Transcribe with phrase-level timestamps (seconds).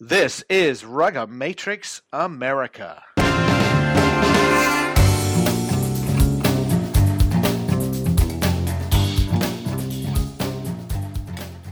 [0.00, 3.00] This is Rugga Matrix America.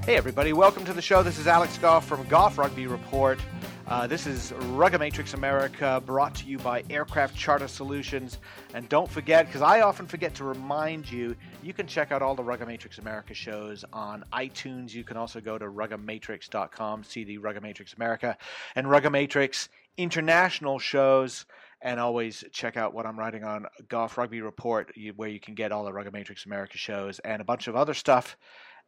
[0.04, 1.24] Hey, everybody, welcome to the show.
[1.24, 3.40] This is Alex Goff from Goff Rugby Report.
[3.88, 8.38] Uh, this is Rugga Matrix America brought to you by Aircraft Charter Solutions.
[8.74, 12.34] And don't forget, because I often forget to remind you, you can check out all
[12.34, 14.94] the Rugga Matrix America shows on iTunes.
[14.94, 18.36] You can also go to ruggamatrix.com, see the Rugga Matrix America
[18.76, 21.44] and Rugga Matrix International shows.
[21.82, 25.72] And always check out what I'm writing on Goff Rugby Report, where you can get
[25.72, 28.36] all the Rugga Matrix America shows and a bunch of other stuff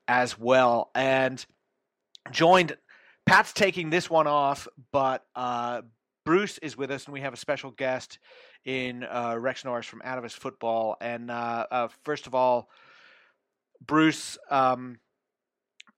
[0.07, 0.93] as well.
[0.95, 1.45] And
[2.31, 2.77] joined,
[3.27, 5.83] Pat's taking this one off, but uh,
[6.25, 8.19] Bruce is with us, and we have a special guest
[8.65, 10.97] in uh, Rex Norris from His Football.
[11.01, 12.69] And uh, uh, first of all,
[13.85, 14.99] Bruce, um,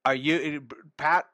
[0.05, 0.67] are you
[0.97, 1.25] Pat?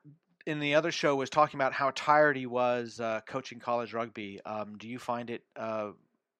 [0.45, 4.41] In the other show, was talking about how tired he was uh, coaching college rugby.
[4.45, 5.91] Um, do you find it uh,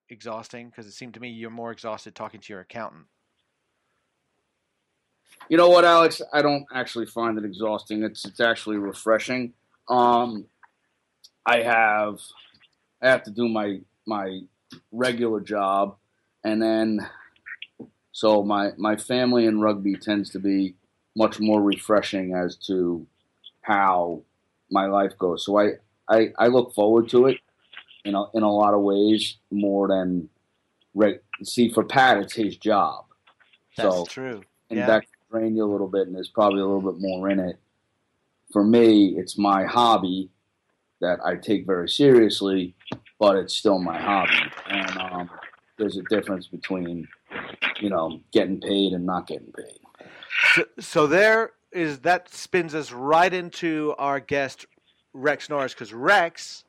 [0.09, 0.67] exhausting?
[0.67, 3.05] Because it seemed to me you're more exhausted talking to your accountant.
[5.49, 6.21] You know what, Alex?
[6.31, 8.03] I don't actually find it exhausting.
[8.03, 9.53] It's it's actually refreshing.
[9.89, 10.45] Um,
[11.45, 12.19] I have
[13.01, 14.41] I have to do my my
[14.91, 15.97] regular job,
[16.43, 17.07] and then
[18.11, 20.75] so my my family and rugby tends to be
[21.15, 23.05] much more refreshing as to
[23.61, 24.21] how
[24.71, 25.45] my life goes.
[25.45, 25.73] So I
[26.09, 27.37] I, I look forward to it,
[28.03, 30.29] you know, in a lot of ways more than
[30.93, 31.19] right.
[31.43, 33.05] See, for Pat, it's his job.
[33.77, 34.43] That's so, true.
[34.69, 34.87] And Yeah.
[34.87, 37.57] that drain you a little bit, and there's probably a little bit more in it.
[38.51, 40.29] For me, it's my hobby
[41.01, 42.75] that I take very seriously,
[43.19, 44.37] but it's still my hobby.
[44.69, 45.29] And um,
[45.77, 47.07] there's a difference between,
[47.81, 49.79] you know, getting paid and not getting paid.
[50.53, 54.67] So, so there is that spins us right into our guest
[55.13, 56.63] Rex Norris because Rex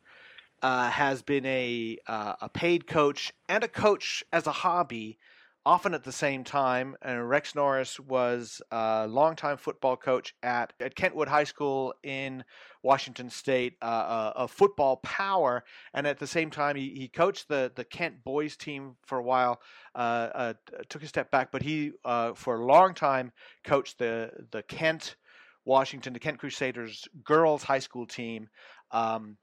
[0.62, 5.18] uh, has been a uh, a paid coach and a coach as a hobby,
[5.66, 6.96] often at the same time.
[7.02, 12.44] And Rex Norris was a longtime football coach at at Kentwood High School in
[12.82, 15.64] Washington State, uh, a, a football power,
[15.94, 19.22] and at the same time he, he coached the the Kent boys team for a
[19.22, 19.60] while.
[19.94, 20.52] Uh, uh,
[20.88, 23.32] took a step back, but he uh, for a long time
[23.64, 25.16] coached the the Kent
[25.64, 28.48] Washington, the Kent Crusaders girls high school team.
[28.90, 29.38] Um,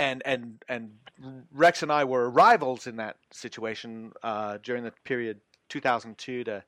[0.00, 0.90] and and and
[1.52, 6.64] Rex and I were rivals in that situation uh, during the period 2002 to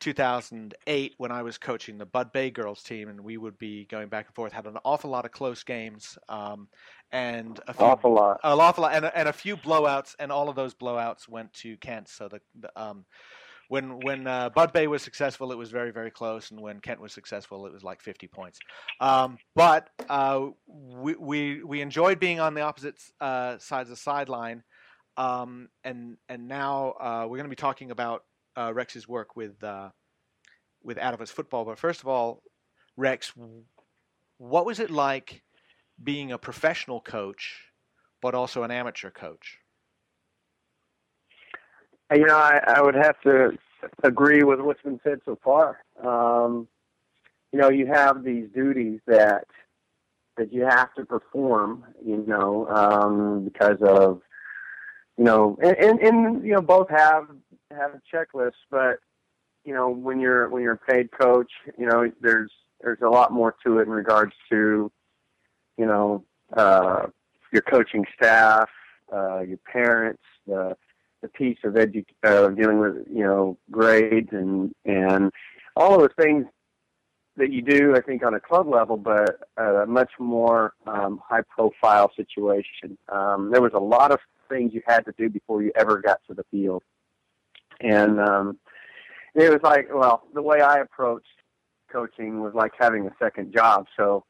[0.00, 4.08] 2008 when I was coaching the Bud Bay girls team, and we would be going
[4.08, 4.52] back and forth.
[4.52, 6.68] Had an awful lot of close games, um,
[7.12, 8.40] and a few, Awful lot.
[8.44, 11.52] an awful lot, and, a- and a few blowouts, and all of those blowouts went
[11.54, 12.08] to Kent.
[12.08, 13.04] So the, the um,
[13.68, 17.00] when when uh, Bud Bay was successful, it was very very close, and when Kent
[17.00, 18.58] was successful, it was like 50 points.
[19.00, 24.02] Um, but uh, we, we we enjoyed being on the opposite uh, sides of the
[24.02, 24.62] sideline,
[25.16, 28.24] um, and and now uh, we're going to be talking about
[28.56, 29.90] uh, Rex's work with uh,
[30.82, 31.64] with Out Football.
[31.64, 32.42] But first of all,
[32.96, 33.32] Rex,
[34.38, 35.42] what was it like
[36.02, 37.72] being a professional coach,
[38.20, 39.58] but also an amateur coach?
[42.12, 43.56] You know, I, I would have to
[44.02, 45.78] agree with what's been said so far.
[46.02, 46.68] Um,
[47.52, 49.46] you know, you have these duties that
[50.36, 51.84] that you have to perform.
[52.04, 54.20] You know, um, because of
[55.16, 57.28] you know, and, and, and you know, both have
[57.70, 58.98] have checklists, but
[59.64, 62.50] you know, when you're when you're a paid coach, you know, there's
[62.80, 64.90] there's a lot more to it in regards to
[65.78, 67.06] you know uh,
[67.52, 68.68] your coaching staff,
[69.12, 70.76] uh, your parents, the
[71.24, 75.32] the piece of edu- uh, dealing with you know grades and and
[75.74, 76.44] all of the things
[77.36, 81.42] that you do, I think, on a club level, but a much more um, high
[81.48, 82.96] profile situation.
[83.08, 86.20] Um, there was a lot of things you had to do before you ever got
[86.28, 86.82] to the field,
[87.80, 88.58] and um,
[89.34, 91.26] it was like, well, the way I approached
[91.90, 93.86] coaching was like having a second job.
[93.96, 94.24] So,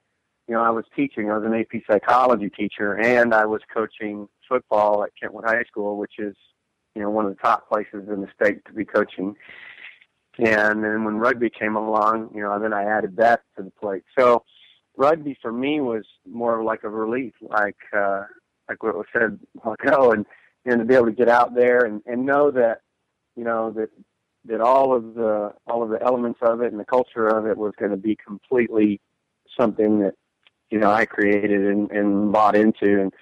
[0.46, 1.30] you know, I was teaching.
[1.30, 5.98] I was an AP psychology teacher, and I was coaching football at Kentwood High School,
[5.98, 6.36] which is
[6.94, 9.34] you know, one of the top places in the state to be coaching.
[10.38, 14.02] And then when rugby came along, you know, then I added that to the plate.
[14.18, 14.44] So
[14.96, 18.24] rugby for me was more like a relief, like uh
[18.68, 20.26] like what was said while ago and
[20.64, 22.80] and to be able to get out there and, and know that,
[23.36, 23.90] you know, that
[24.46, 27.56] that all of the all of the elements of it and the culture of it
[27.56, 29.00] was gonna be completely
[29.58, 30.14] something that,
[30.70, 33.12] you know, I created and, and bought into and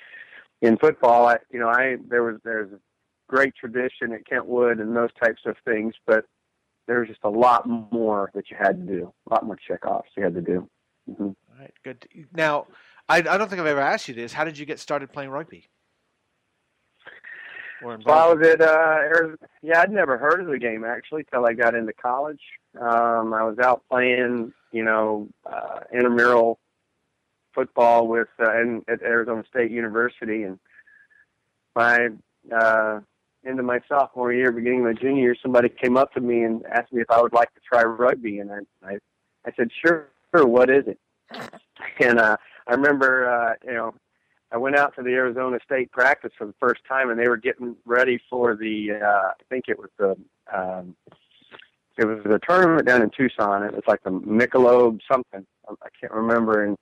[0.62, 2.70] in football I you know, I there was there's
[3.32, 6.26] great tradition at Kentwood and those types of things, but
[6.86, 10.02] there was just a lot more that you had to do, a lot more checkoffs
[10.16, 10.68] you had to do.
[11.06, 12.06] hmm All right, good.
[12.34, 12.66] Now,
[13.08, 14.32] I, I don't think I've ever asked you this.
[14.32, 15.68] How did you get started playing rugby?
[17.82, 19.36] Well, I was at uh, Arizona.
[19.60, 22.40] Yeah, I'd never heard of the game actually till I got into college.
[22.80, 26.60] Um, I was out playing, you know, uh, intramural
[27.52, 30.60] football with uh, in, at Arizona State University, and
[31.74, 32.10] my
[32.56, 33.00] uh,
[33.44, 36.64] into my sophomore year, beginning of my junior year, somebody came up to me and
[36.66, 38.98] asked me if I would like to try rugby, and I I,
[39.46, 40.08] I said sure.
[40.34, 40.98] Sure, what is it?
[42.00, 42.36] And uh,
[42.68, 43.94] I remember, uh, you know,
[44.52, 47.36] I went out to the Arizona State practice for the first time, and they were
[47.36, 48.92] getting ready for the.
[49.02, 50.16] Uh, I think it was the.
[50.52, 50.94] Um,
[51.98, 53.62] it was the tournament down in Tucson.
[53.64, 55.44] It was like the Michelob something.
[55.68, 56.76] I can't remember, and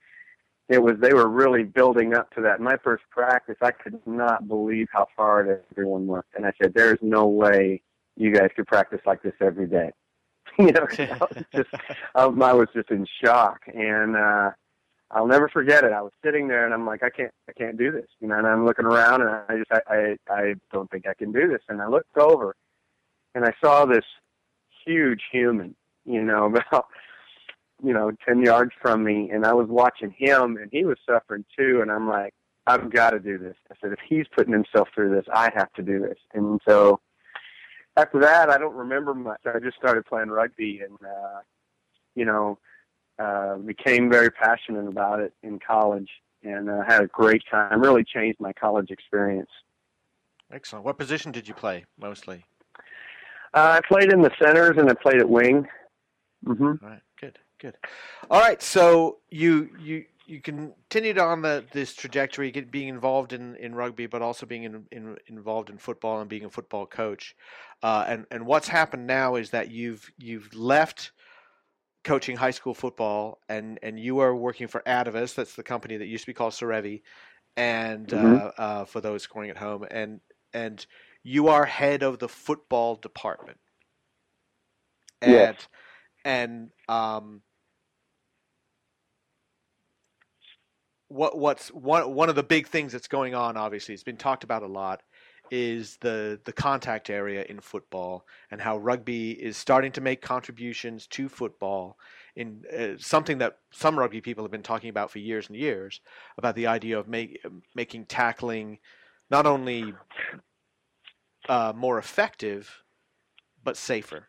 [0.71, 2.61] it was they were really building up to that.
[2.61, 7.01] My first practice, I could not believe how far everyone looked, and I said, "There's
[7.03, 7.83] no way
[8.17, 9.91] you guys could practice like this every day."
[10.59, 11.69] you know, I was just
[12.15, 14.51] um, I was just in shock, and uh,
[15.11, 15.93] I'll never forget it.
[15.93, 18.39] I was sitting there, and I'm like, I can't, I can't do this, you know.
[18.39, 21.49] And I'm looking around, and I just, I, I, I don't think I can do
[21.49, 21.63] this.
[21.69, 22.55] And I looked over,
[23.35, 24.05] and I saw this
[24.87, 25.75] huge human,
[26.05, 26.87] you know, about
[27.82, 31.44] you know, 10 yards from me and I was watching him and he was suffering
[31.56, 31.81] too.
[31.82, 32.35] And I'm like,
[32.67, 33.56] I've got to do this.
[33.71, 36.19] I said, if he's putting himself through this, I have to do this.
[36.35, 37.00] And so
[37.97, 39.41] after that, I don't remember much.
[39.47, 41.41] I just started playing rugby and, uh,
[42.15, 42.59] you know,
[43.19, 46.09] uh, became very passionate about it in college
[46.43, 47.81] and uh, had a great time.
[47.81, 49.50] Really changed my college experience.
[50.53, 50.85] Excellent.
[50.85, 52.44] What position did you play mostly?
[53.53, 55.67] Uh, I played in the centers and I played at wing.
[56.47, 56.85] Mm-hmm.
[56.85, 57.00] Right.
[57.61, 57.77] Good.
[58.31, 58.62] All right.
[58.62, 64.07] So you you you continued on the this trajectory, get, being involved in, in rugby,
[64.07, 67.35] but also being in, in, involved in football and being a football coach.
[67.83, 71.11] Uh, and and what's happened now is that you've you've left
[72.03, 75.35] coaching high school football, and and you are working for Atavus.
[75.35, 77.03] That's the company that used to be called Serevi,
[77.57, 78.35] and mm-hmm.
[78.37, 80.21] uh, uh, for those scoring at home, and
[80.55, 80.87] and
[81.23, 83.59] you are head of the football department.
[85.21, 85.69] And, yes.
[86.25, 87.43] And um,
[91.11, 94.45] what what's one one of the big things that's going on obviously it's been talked
[94.45, 95.03] about a lot
[95.51, 101.07] is the the contact area in football and how rugby is starting to make contributions
[101.09, 101.99] to football
[102.37, 106.01] in uh, something that some rugby people have been talking about for years and years
[106.39, 108.79] about the idea of make, making tackling
[109.31, 109.93] not only
[111.49, 112.83] uh, more effective
[113.62, 114.29] but safer.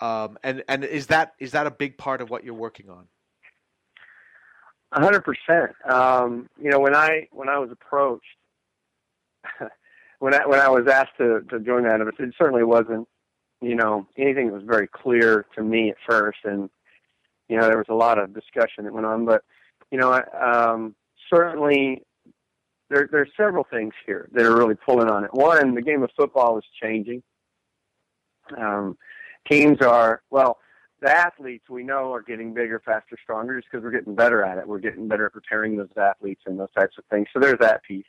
[0.00, 3.06] Um, and and is that is that a big part of what you're working on
[4.92, 5.72] a hundred percent.
[5.88, 8.24] Um, you know, when I when I was approached,
[10.18, 13.08] when I when I was asked to to join that, it certainly wasn't,
[13.60, 16.70] you know, anything that was very clear to me at first, and
[17.48, 19.24] you know, there was a lot of discussion that went on.
[19.24, 19.42] But
[19.90, 20.22] you know, I,
[20.72, 20.94] um,
[21.32, 22.02] certainly
[22.90, 25.34] there there's several things here that are really pulling on it.
[25.34, 27.22] One, the game of football is changing.
[28.56, 28.96] Um,
[29.50, 30.58] teams are well
[31.00, 34.58] the athletes we know are getting bigger, faster, stronger just because we're getting better at
[34.58, 34.66] it.
[34.66, 37.28] We're getting better at preparing those athletes and those types of things.
[37.32, 38.04] So there's that piece.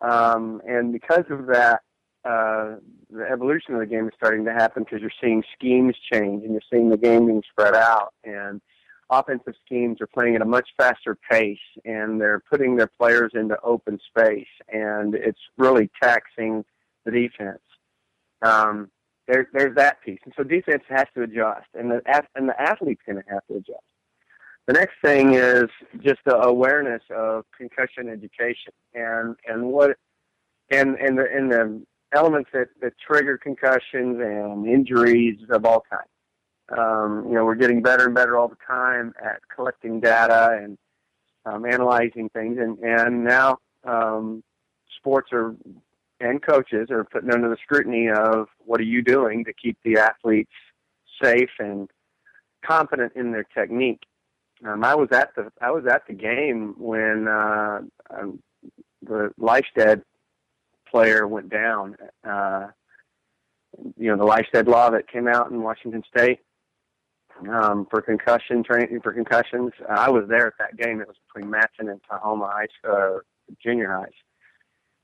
[0.00, 1.80] Um, and because of that,
[2.24, 2.76] uh,
[3.10, 6.52] the evolution of the game is starting to happen because you're seeing schemes change and
[6.52, 8.12] you're seeing the game being spread out.
[8.24, 8.60] And
[9.08, 13.58] offensive schemes are playing at a much faster pace and they're putting their players into
[13.62, 16.64] open space and it's really taxing
[17.04, 17.62] the defense.
[18.42, 18.90] Um,
[19.26, 20.18] there, there's that piece.
[20.24, 22.00] And so defense has to adjust, and the
[22.34, 23.84] and the athlete's going to have to adjust.
[24.66, 25.68] The next thing is
[26.00, 29.96] just the awareness of concussion education and and what
[30.70, 36.08] and and the and the elements that, that trigger concussions and injuries of all kinds.
[36.76, 40.78] Um, you know, we're getting better and better all the time at collecting data and
[41.44, 44.42] um, analyzing things, and and now um,
[44.98, 45.54] sports are
[46.20, 49.96] and coaches are putting under the scrutiny of what are you doing to keep the
[49.96, 50.52] athletes
[51.22, 51.90] safe and
[52.64, 54.02] confident in their technique.
[54.66, 58.42] Um, I was at the I was at the game when uh, um,
[59.02, 60.02] the Lystedt
[60.90, 61.96] player went down.
[62.22, 62.68] Uh,
[63.96, 66.40] you know the Lystedt law that came out in Washington State
[67.48, 69.72] um, for concussion training for concussions.
[69.88, 71.00] I was there at that game.
[71.00, 73.18] It was between Matson and Tahoma High uh,
[73.62, 74.12] Junior Highs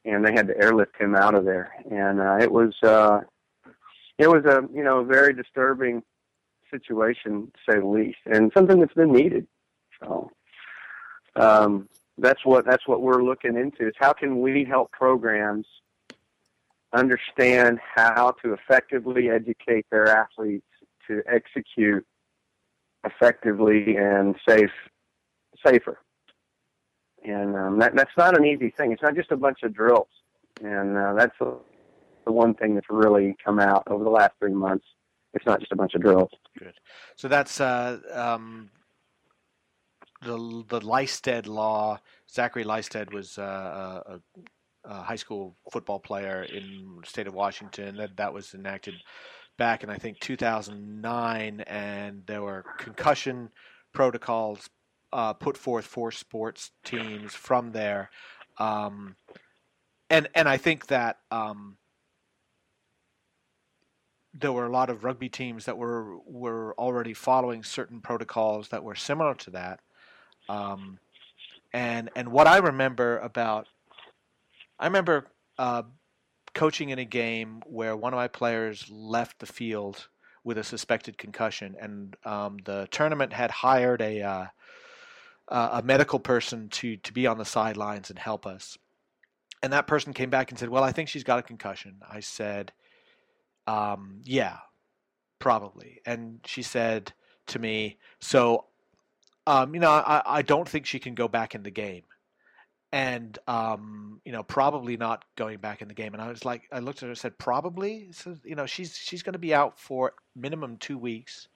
[0.07, 1.73] and they had to airlift him out of there.
[1.91, 3.21] And uh, it was uh,
[4.19, 6.03] it was a you know very disturbing
[6.71, 9.47] situation to say the least, and something that's been needed.
[10.01, 10.31] So
[11.37, 15.67] um, that's what that's what we're looking into is how can we help programs
[16.93, 20.67] understand how to effectively educate their athletes
[21.07, 22.05] to execute
[23.05, 24.71] effectively and safe
[25.65, 25.99] safer
[27.27, 28.93] and um, that that's not an easy thing.
[28.93, 30.09] It's not just a bunch of drills,
[30.63, 31.59] and uh, that's the,
[32.25, 34.87] the one thing that's really come out over the last three months.
[35.35, 36.31] It's not just a bunch of drills.
[36.59, 36.75] Good.
[37.17, 38.71] So that's uh, um,
[40.23, 41.99] the the Lystedt law.
[42.33, 44.21] Zackery Lystedt was uh, a,
[44.85, 47.97] a, high school football player in the state of Washington.
[47.97, 48.95] That that was enacted
[49.59, 53.51] back in I think 2009, and there were concussion
[53.93, 54.69] protocols
[55.17, 58.11] uh, put forth for sports teams from there.
[58.59, 59.17] Um,
[60.11, 61.79] and and I think that um,
[64.35, 68.85] there were a lot of rugby teams that were were already following certain protocols that
[68.85, 69.81] were similar to that.
[70.51, 70.99] Um,
[71.73, 73.69] and and what I remember about,
[74.79, 75.85] I remember uh,
[76.55, 80.09] coaching in a game where one of my players left the field
[80.45, 84.47] with a suspected concussion, and um, the tournament had hired a uh,
[85.49, 88.79] a medical person to to be on the sidelines and help us.
[89.63, 92.21] And that person came back and said, "Well, I think she's got a concussion." I
[92.21, 92.73] said,
[93.67, 94.59] um, "Yeah,
[95.39, 97.13] probably." And she said
[97.49, 98.67] to me, "So,
[99.47, 102.05] um, you know, I, I don't think she can go back in the game."
[102.93, 106.15] and um, you know probably not going back in the game.
[106.15, 108.09] And I was like, I looked at her and said, probably.
[108.13, 111.49] So you know, she's she's going to be out for minimum two weeks,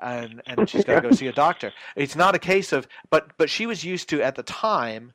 [0.00, 1.72] and and she's got to go see a doctor.
[1.94, 5.12] It's not a case of, but but she was used to at the time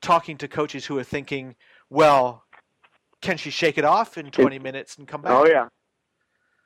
[0.00, 1.56] talking to coaches who are thinking,
[1.90, 2.44] well,
[3.20, 5.32] can she shake it off in twenty minutes and come oh, back?
[5.32, 5.68] Oh yeah,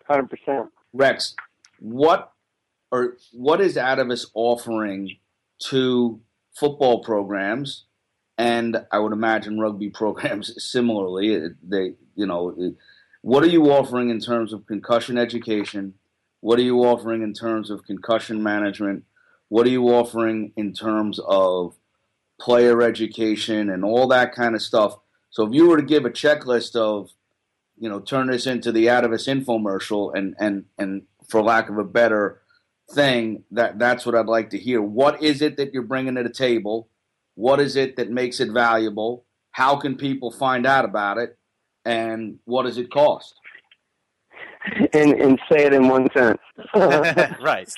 [0.06, 0.68] hundred percent.
[0.92, 1.34] Rex,
[1.78, 2.32] what
[2.90, 5.16] or what is Atavus offering
[5.68, 6.20] to
[6.54, 7.84] football programs
[8.38, 11.48] and I would imagine rugby programs similarly.
[11.62, 12.74] They, you know,
[13.20, 15.94] what are you offering in terms of concussion education?
[16.42, 19.04] What are you offering in terms of concussion management?
[19.48, 21.76] What are you offering in terms of
[22.40, 24.96] player education and all that kind of stuff?
[25.30, 27.10] So if you were to give a checklist of,
[27.78, 31.84] you know, turn this into the Atavus infomercial and and and for lack of a
[31.84, 32.42] better
[32.90, 34.82] thing, that that's what I'd like to hear.
[34.82, 36.88] What is it that you're bringing to the table?
[37.36, 39.26] What is it that makes it valuable?
[39.52, 41.38] How can people find out about it?
[41.84, 43.36] And what does it cost?
[44.92, 46.40] And and say it in one sentence.
[46.74, 47.68] right.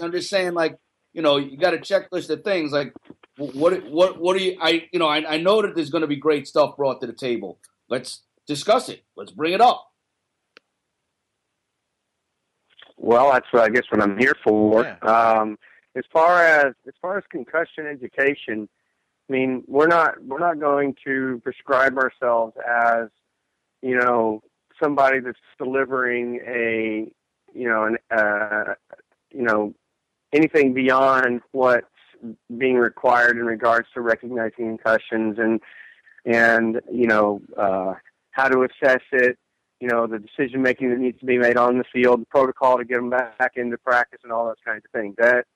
[0.00, 0.76] I'm just saying, like
[1.12, 2.72] you know, you got a checklist of things.
[2.72, 2.92] Like
[3.36, 4.58] what what what do you?
[4.60, 7.06] I you know, I, I know that there's going to be great stuff brought to
[7.06, 7.58] the table.
[7.88, 9.04] Let's discuss it.
[9.16, 9.86] Let's bring it up.
[12.96, 14.82] Well, that's what I guess what I'm here for.
[14.84, 14.98] Yeah.
[15.08, 15.58] Um,
[15.96, 18.68] as far as as far as concussion education,
[19.28, 23.08] I mean, we're not we're not going to prescribe ourselves as,
[23.82, 24.42] you know,
[24.82, 27.10] somebody that's delivering a,
[27.54, 28.74] you know, an, uh,
[29.30, 29.74] you know,
[30.32, 31.86] anything beyond what's
[32.56, 35.60] being required in regards to recognizing concussions and
[36.24, 37.94] and you know uh,
[38.30, 39.36] how to assess it,
[39.80, 42.78] you know, the decision making that needs to be made on the field, the protocol
[42.78, 45.14] to get them back into practice, and all those kinds of things.
[45.18, 45.46] That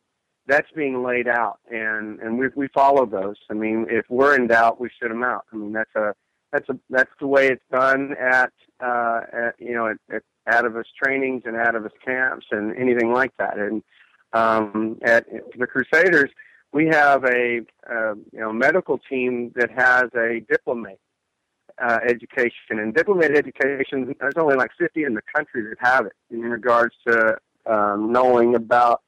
[0.46, 3.36] that's being laid out, and and we we follow those.
[3.50, 5.44] I mean, if we're in doubt, we shoot them out.
[5.52, 6.14] I mean, that's a
[6.52, 10.84] that's a that's the way it's done at uh, at you know at, at Atavus
[11.02, 13.58] trainings and Atavus camps and anything like that.
[13.58, 13.82] And
[14.32, 15.26] um, at,
[15.58, 16.30] the Crusaders,
[16.72, 17.60] we have a
[18.32, 21.00] you know medical team that has a diplomate
[21.82, 24.14] uh, education and diplomate education.
[24.20, 27.36] There's only like 50 in the country that have it in regards to
[27.66, 29.02] um, knowing about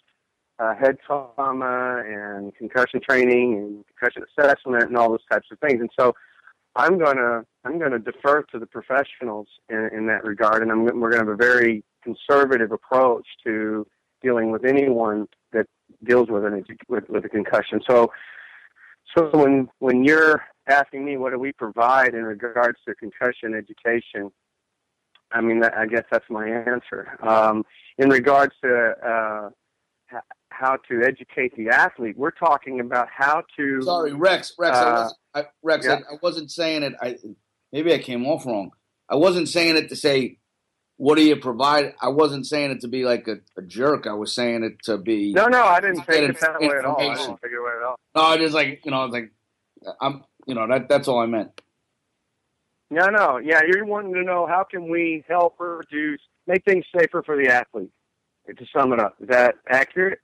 [0.58, 5.80] uh, head trauma and concussion training and concussion assessment and all those types of things.
[5.80, 6.14] And so
[6.78, 11.10] I'm gonna I'm gonna defer to the professionals in, in that regard, and I'm, we're
[11.10, 13.84] gonna have a very conservative approach to
[14.22, 15.66] dealing with anyone that
[16.04, 17.80] deals with an with, with a concussion.
[17.88, 18.12] So
[19.16, 24.30] so when when you're asking me what do we provide in regards to concussion education,
[25.32, 27.18] I mean I guess that's my answer.
[27.22, 27.64] Um,
[27.98, 29.50] in regards to
[30.14, 30.20] uh,
[30.58, 32.16] how to educate the athlete.
[32.16, 33.82] We're talking about how to.
[33.82, 34.54] Sorry, Rex.
[34.58, 34.76] Rex.
[34.76, 35.86] Uh, I was, I, Rex.
[35.86, 36.00] Yeah.
[36.10, 36.94] I, I, wasn't saying it.
[37.00, 37.16] I
[37.72, 38.72] maybe I came off wrong.
[39.08, 40.38] I wasn't saying it to say,
[40.96, 44.06] "What do you provide?" I wasn't saying it to be like a, a jerk.
[44.06, 45.32] I was saying it to be.
[45.32, 47.00] No, no, I didn't take it that way at all.
[47.00, 47.96] I didn't take it way at all.
[48.16, 49.32] No, I just like you know, I was like,
[50.00, 51.60] I'm, you know, that that's all I meant.
[52.90, 57.22] No, no, yeah, you're wanting to know how can we help reduce, make things safer
[57.22, 57.90] for the athlete.
[58.48, 60.20] To sum it up, is that accurate?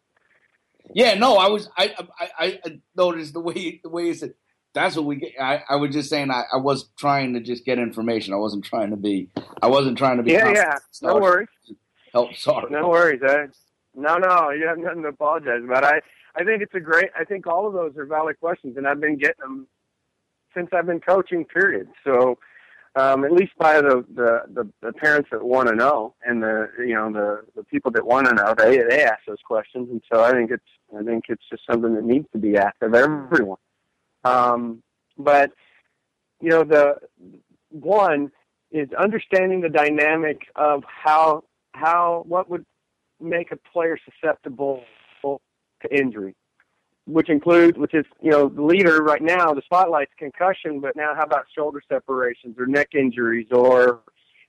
[0.92, 4.34] Yeah, no, I was I I, I noticed the way the way you said
[4.74, 5.32] that's what we get.
[5.40, 8.34] I, I was just saying I, I was trying to just get information.
[8.34, 9.30] I wasn't trying to be.
[9.62, 10.32] I wasn't trying to be.
[10.32, 10.78] Yeah, yeah.
[11.00, 11.48] No worries.
[11.66, 11.78] Help.
[12.16, 12.70] Oh, sorry.
[12.70, 13.20] No worries.
[13.26, 13.46] I,
[13.96, 14.50] no, no.
[14.50, 15.82] You have nothing to apologize about.
[15.82, 16.00] I
[16.36, 17.10] I think it's a great.
[17.18, 19.66] I think all of those are valid questions, and I've been getting them
[20.54, 21.44] since I've been coaching.
[21.44, 21.88] Period.
[22.04, 22.38] So,
[22.96, 26.68] um, at least by the, the the the parents that want to know, and the
[26.78, 30.02] you know the the people that want to know, they they ask those questions, and
[30.12, 30.62] so I think it's
[30.96, 33.58] I think it's just something that needs to be asked of everyone.
[34.24, 34.82] Um,
[35.18, 35.50] but
[36.40, 36.96] you know the
[37.70, 38.30] one
[38.70, 42.64] is understanding the dynamic of how how what would
[43.20, 44.84] make a player susceptible
[45.84, 46.34] to injury,
[47.06, 51.14] which includes which is you know the leader right now the spotlight's concussion, but now
[51.14, 54.00] how about shoulder separations or neck injuries or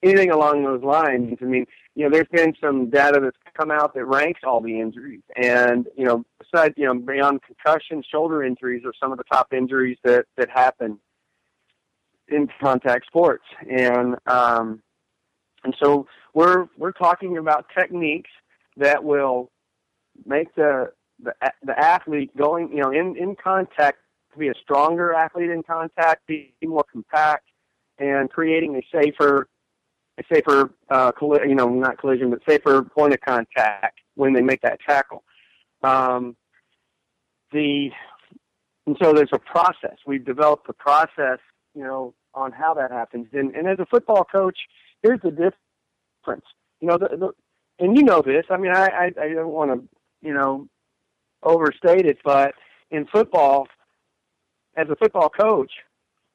[0.03, 1.37] anything along those lines?
[1.41, 4.79] I mean, you know, there's been some data that's come out that ranks all the
[4.79, 9.25] injuries, and you know, besides you know beyond concussion, shoulder injuries are some of the
[9.25, 10.99] top injuries that that happen
[12.29, 14.81] in contact sports, and um,
[15.63, 18.31] and so we're we're talking about techniques
[18.77, 19.51] that will
[20.25, 20.91] make the
[21.21, 23.99] the the athlete going you know in in contact
[24.33, 27.47] to be a stronger athlete in contact, be more compact,
[27.99, 29.47] and creating a safer
[30.17, 34.41] a safer uh, colli- you know not collision but safer point of contact when they
[34.41, 35.23] make that tackle.
[35.83, 36.35] Um,
[37.51, 37.89] the
[38.85, 39.97] and so there's a process.
[40.05, 41.39] We've developed a process
[41.75, 43.27] you know, on how that happens.
[43.33, 44.57] And, and as a football coach,
[45.03, 46.45] here's the difference.
[46.79, 47.31] You know, the, the
[47.77, 48.45] and you know this.
[48.49, 49.87] I mean, I I, I don't want to,
[50.27, 50.67] you know,
[51.45, 52.53] overstate it, but
[52.91, 53.67] in football,
[54.75, 55.71] as a football coach,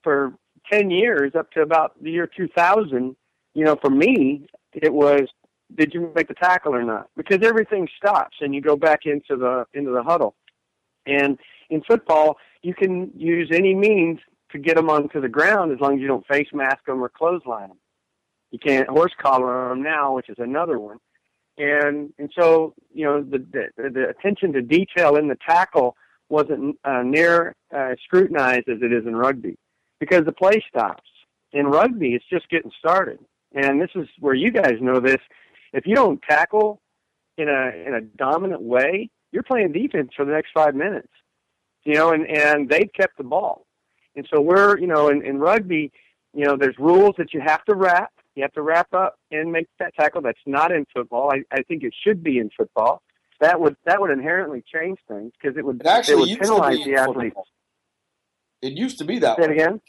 [0.03, 0.33] for
[0.71, 3.17] ten years up to about the year 2000,
[3.55, 5.23] you know, for me, it was
[5.77, 7.09] did you make the tackle or not?
[7.17, 10.35] Because everything stops and you go back into the into the huddle.
[11.07, 11.39] And
[11.71, 14.19] in football, you can use any means
[14.53, 17.09] to get them onto the ground as long as you don't face mask them or
[17.09, 17.79] clothesline them.
[18.51, 20.99] You can't horse collar them now, which is another one.
[21.59, 25.97] And and so you know the the, the attention to detail in the tackle
[26.29, 29.57] wasn't uh, near uh, scrutinized as it is in rugby
[29.99, 31.03] because the play stops.
[31.53, 33.19] In rugby, it's just getting started,
[33.53, 35.19] and this is where you guys know this.
[35.73, 36.81] If you don't tackle
[37.37, 41.09] in a in a dominant way, you're playing defense for the next five minutes.
[41.85, 43.67] You know, and and they've kept the ball.
[44.17, 45.93] And so we're, you know, in, in rugby,
[46.35, 48.13] you know, there's rules that you have to wrap.
[48.37, 50.23] You have to wrap up and make that tackle.
[50.23, 51.31] That's not in football.
[51.33, 53.03] I, I think it should be in football.
[53.41, 56.85] That would that would inherently change things because it would It actually it would penalize
[56.85, 57.37] the athletes.
[58.63, 59.55] It used to be that Say it way.
[59.57, 59.81] again.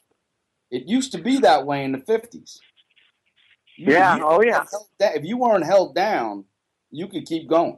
[0.72, 2.60] It used to be that way in the fifties.
[3.78, 4.20] Yeah.
[4.22, 4.64] Oh yeah.
[5.00, 6.46] If you weren't held down,
[6.92, 7.78] you could keep going.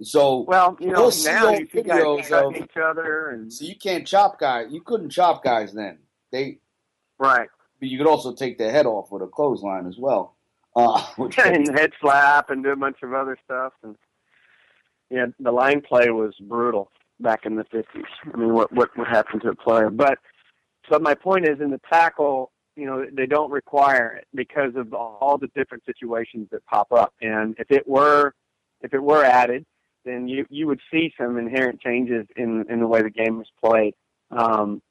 [0.00, 4.06] So, Well, you know, We'll now you videos of- each other and so you can't
[4.06, 4.66] chop guys.
[4.70, 5.98] You couldn't chop guys then.
[6.30, 6.58] They,
[7.18, 7.48] right.
[7.80, 10.36] But you could also take their head off with a clothesline as well.
[10.76, 11.04] Uh,
[11.44, 13.96] and head slap and do a bunch of other stuff and
[15.10, 18.04] yeah, the line play was brutal back in the fifties.
[18.32, 19.90] I mean what what what happened to a player.
[19.90, 20.18] But
[20.88, 24.92] but my point is in the tackle, you know, they don't require it because of
[24.92, 27.14] all the different situations that pop up.
[27.20, 28.34] And if it were
[28.82, 29.64] if it were added,
[30.04, 33.50] then you you would see some inherent changes in in the way the game was
[33.62, 33.94] played.
[34.30, 34.82] Um,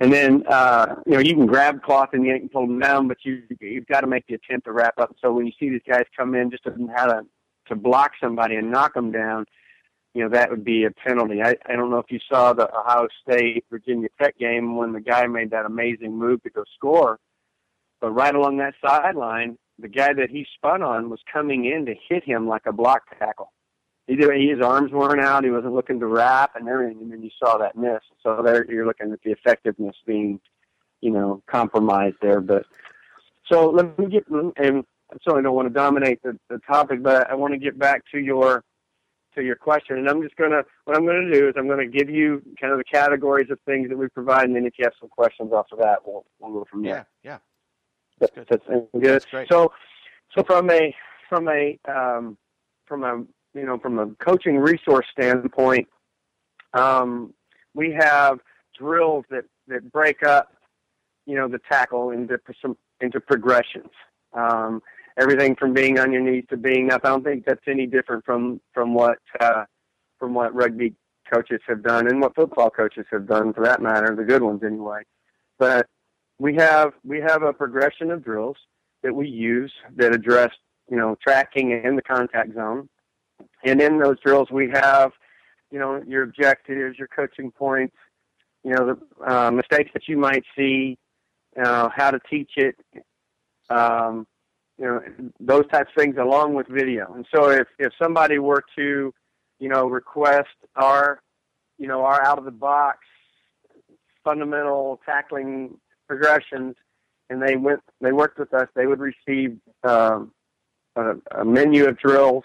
[0.00, 3.08] and then uh, you know you can grab cloth and yank and pull them down,
[3.08, 5.14] but you you've got to make the attempt to wrap up.
[5.20, 7.22] So when you see these guys come in just to how to
[7.68, 9.46] to block somebody and knock them down,
[10.14, 11.42] you know that would be a penalty.
[11.42, 15.00] I I don't know if you saw the Ohio State Virginia Tech game when the
[15.00, 17.18] guy made that amazing move to go score,
[18.00, 21.94] but right along that sideline, the guy that he spun on was coming in to
[22.08, 23.52] hit him like a block tackle.
[24.06, 25.44] He did, his arms weren't out.
[25.44, 28.00] He wasn't looking to wrap and everything, and then you saw that miss.
[28.22, 30.40] So there, you're looking at the effectiveness being,
[31.00, 32.40] you know, compromised there.
[32.40, 32.66] But
[33.50, 37.28] so let me get, and I certainly don't want to dominate the, the topic, but
[37.28, 38.62] I want to get back to your
[39.34, 39.98] to your question.
[39.98, 42.78] And I'm just gonna, what I'm gonna do is I'm gonna give you kind of
[42.78, 45.66] the categories of things that we provide, and then if you have some questions off
[45.72, 47.06] of that, we'll we'll go from there.
[47.22, 47.38] Yeah, yeah.
[48.18, 48.46] That's good.
[48.48, 49.02] That's, good.
[49.02, 49.48] That's great.
[49.48, 49.72] So,
[50.34, 50.94] so from a
[51.28, 52.38] from a um,
[52.86, 53.24] from a
[53.56, 55.88] you know from a coaching resource standpoint,
[56.74, 57.32] um,
[57.74, 58.38] we have
[58.78, 60.52] drills that that break up
[61.26, 63.90] you know the tackle into some into progressions.
[64.32, 64.82] Um,
[65.18, 67.02] everything from being on your knees to being up.
[67.04, 69.64] I don't think that's any different from from what uh,
[70.18, 70.94] from what rugby
[71.32, 74.62] coaches have done and what football coaches have done for that matter, the good ones
[74.64, 75.02] anyway.
[75.58, 75.86] But
[76.38, 78.56] we have we have a progression of drills
[79.02, 80.50] that we use that address
[80.90, 82.88] you know tracking in the contact zone,
[83.66, 85.12] and in those drills we have
[85.70, 87.96] you know your objectives, your coaching points,
[88.64, 90.98] you know the uh, mistakes that you might see,
[91.62, 92.76] uh, how to teach it,
[93.70, 94.26] um,
[94.78, 95.00] you know,
[95.40, 97.12] those types of things along with video.
[97.14, 99.12] And so if, if somebody were to,
[99.58, 101.20] you know, request our,
[101.78, 102.98] you know, our out of the box
[104.22, 106.74] fundamental tackling progressions
[107.30, 110.32] and they went, they worked with us, they would receive, um,
[110.96, 112.44] a, a menu of drills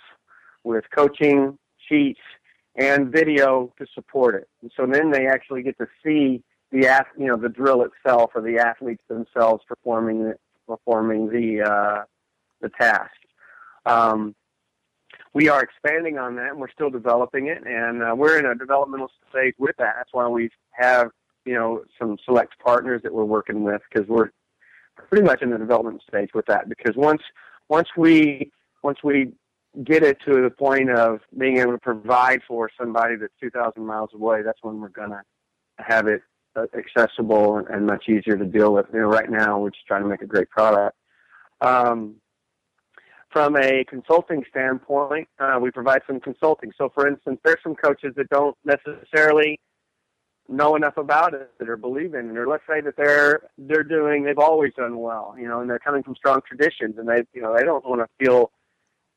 [0.63, 2.19] with coaching sheets
[2.76, 4.47] and video to support it.
[4.62, 8.41] And so then they actually get to see the you know the drill itself or
[8.41, 10.34] the athletes themselves performing
[10.67, 12.04] performing the uh,
[12.62, 13.12] the task.
[13.86, 14.36] Um,
[15.34, 18.56] we are expanding on that, and we're still developing it, and uh, we're in a
[18.56, 19.93] developmental stage with that.
[19.97, 21.10] That's why we have
[21.45, 24.32] you know some select partners that we're working with because we're
[24.95, 26.69] pretty much in the development stage with that.
[26.69, 27.21] Because once
[27.69, 29.34] once we once we
[29.84, 34.10] get it to the point of being able to provide for somebody that's 2,000 miles
[34.13, 35.21] away, that's when we're going to
[35.77, 36.21] have it
[36.55, 38.86] uh, accessible and much easier to deal with.
[38.93, 40.97] You know, right now we're just trying to make a great product.
[41.62, 42.15] Um,
[43.31, 46.71] from a consulting standpoint, uh, we provide some consulting.
[46.77, 49.57] So, for instance, there's some coaches that don't necessarily
[50.49, 54.23] know enough about it or believe in it, or let's say that they're they're doing
[54.23, 57.41] they've always done well, you know, and they're coming from strong traditions, and they you
[57.41, 58.51] know they don't want to feel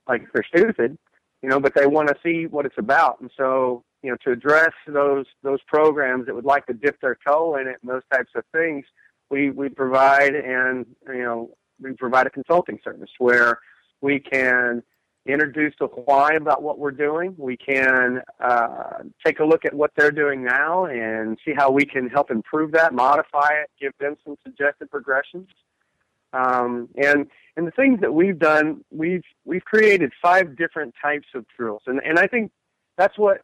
[0.09, 0.99] like they're stupid,
[1.43, 3.21] you know, but they want to see what it's about.
[3.21, 7.19] And so, you know, to address those those programs that would like to dip their
[7.27, 8.85] toe in it and those types of things,
[9.31, 13.59] we we provide and you know we provide a consulting service where
[14.01, 14.83] we can
[15.27, 17.35] introduce the why about what we're doing.
[17.39, 21.85] We can uh, take a look at what they're doing now and see how we
[21.87, 25.49] can help improve that, modify it, give them some suggested progressions.
[26.35, 31.47] Um, and and the things that we've done, we've we've created five different types of
[31.57, 32.51] drills, and and I think
[32.99, 33.43] that's what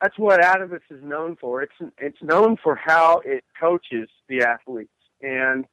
[0.00, 1.62] that's what Atavus is known for.
[1.62, 4.90] It's it's known for how it coaches the athletes,
[5.22, 5.64] and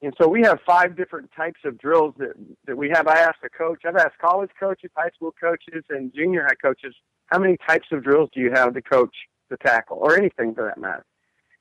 [0.00, 2.34] and so we have five different types of drills that
[2.66, 3.08] that we have.
[3.08, 6.94] I asked a coach, I've asked college coaches, high school coaches, and junior high coaches,
[7.26, 9.14] how many types of drills do you have to coach
[9.48, 11.04] the tackle, or anything for that matter?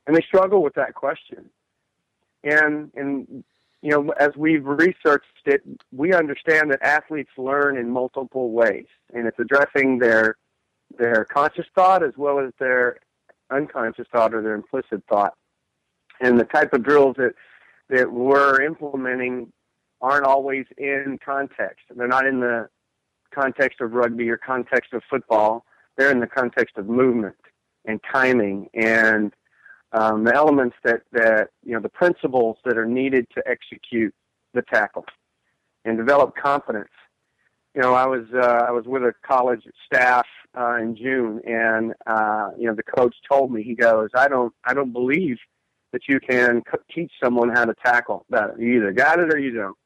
[0.05, 1.49] And they struggle with that question.
[2.43, 3.43] And and
[3.81, 5.61] you know, as we've researched it,
[5.91, 10.35] we understand that athletes learn in multiple ways, and it's addressing their
[10.97, 12.97] their conscious thought as well as their
[13.51, 15.33] unconscious thought or their implicit thought.
[16.19, 17.33] And the type of drills that
[17.89, 19.51] that we're implementing
[20.01, 21.85] aren't always in context.
[21.95, 22.67] They're not in the
[23.33, 25.65] context of rugby or context of football.
[25.97, 27.35] They're in the context of movement
[27.85, 29.33] and timing and
[29.91, 34.13] um, the elements that, that, you know, the principles that are needed to execute
[34.53, 35.05] the tackle
[35.85, 36.89] and develop confidence.
[37.75, 40.25] You know, I was, uh, I was with a college staff,
[40.57, 44.53] uh, in June and, uh, you know, the coach told me, he goes, I don't,
[44.63, 45.37] I don't believe
[45.91, 48.59] that you can teach someone how to tackle that.
[48.59, 49.77] You either got it or you don't.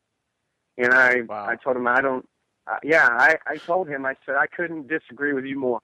[0.78, 1.46] And I, wow.
[1.48, 2.28] I told him, I don't,
[2.68, 5.82] uh, yeah, I, I told him, I said, I couldn't disagree with you more.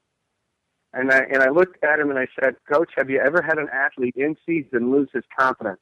[0.93, 3.57] And I and I looked at him and I said, Coach, have you ever had
[3.57, 5.81] an athlete in season lose his confidence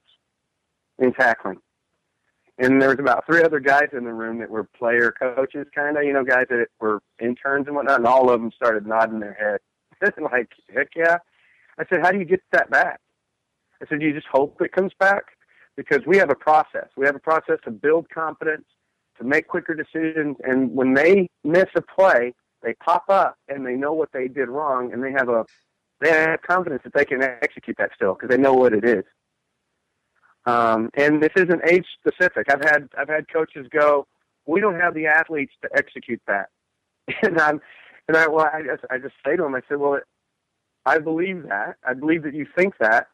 [1.00, 1.60] in tackling?
[2.60, 5.96] And there was about three other guys in the room that were player coaches, kind
[5.96, 9.20] of, you know, guys that were interns and whatnot, and all of them started nodding
[9.20, 11.18] their head, like, heck yeah.
[11.78, 13.00] I said, how do you get that back?
[13.82, 15.26] I said, you just hope it comes back
[15.76, 16.88] because we have a process.
[16.98, 18.66] We have a process to build confidence,
[19.20, 22.34] to make quicker decisions, and when they miss a play,
[22.68, 25.46] they pop up and they know what they did wrong, and they have a
[26.02, 29.06] they have confidence that they can execute that still because they know what it is.
[30.46, 32.52] Um, and this isn't age specific.
[32.52, 34.06] I've had I've had coaches go,
[34.46, 36.50] we don't have the athletes to execute that,
[37.22, 37.62] and I'm
[38.10, 40.02] and I well I just I just say to them I said well
[40.86, 43.08] I believe that I believe that you think that,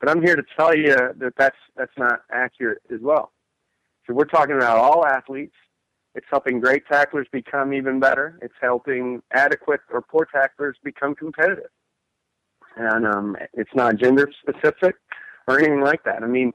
[0.00, 3.32] but I'm here to tell you that that's that's not accurate as well.
[4.06, 5.54] So we're talking about all athletes
[6.14, 8.38] it's helping great tacklers become even better.
[8.42, 11.70] It's helping adequate or poor tacklers become competitive.
[12.76, 14.96] And um, it's not gender specific
[15.46, 16.22] or anything like that.
[16.22, 16.52] I mean,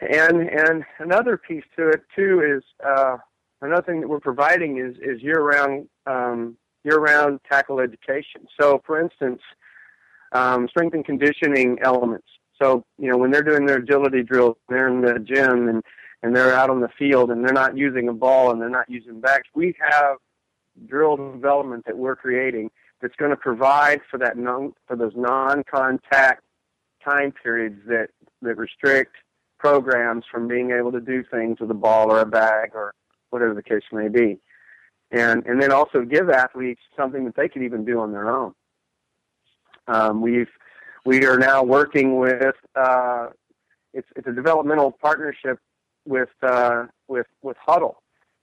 [0.00, 3.16] and and another piece to it too is uh,
[3.62, 8.46] another thing that we're providing is is year round um, year round tackle education.
[8.60, 9.40] So, for instance,
[10.32, 12.26] um, strength and conditioning elements.
[12.60, 15.82] So, you know, when they're doing their agility drills, they're in the gym and
[16.26, 18.90] and they're out on the field and they're not using a ball and they're not
[18.90, 20.16] using backs, we have
[20.88, 22.68] drill development that we're creating
[23.00, 26.42] that's going to provide for that non for those non-contact
[27.04, 28.08] time periods that
[28.42, 29.14] that restrict
[29.56, 32.92] programs from being able to do things with a ball or a bag or
[33.30, 34.36] whatever the case may be,
[35.12, 38.52] and and then also give athletes something that they can even do on their own.
[39.86, 40.50] Um, we've
[41.04, 43.28] we are now working with uh,
[43.94, 45.60] it's it's a developmental partnership
[46.06, 47.96] with uh, with with Hudl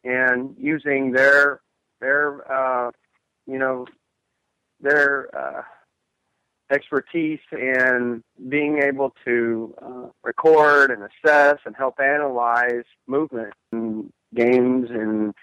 [0.04, 1.62] and using their
[2.02, 2.92] their uh,
[3.48, 3.86] you know
[4.82, 5.62] their uh,
[6.72, 14.90] expertise and being able to uh, record and assess and help analyze movement in games
[14.90, 15.34] and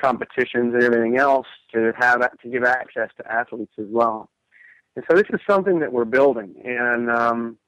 [0.00, 4.30] competitions and everything else to have to give access to athletes as well.
[4.96, 6.54] And so this is something that we're building.
[6.64, 7.58] And um,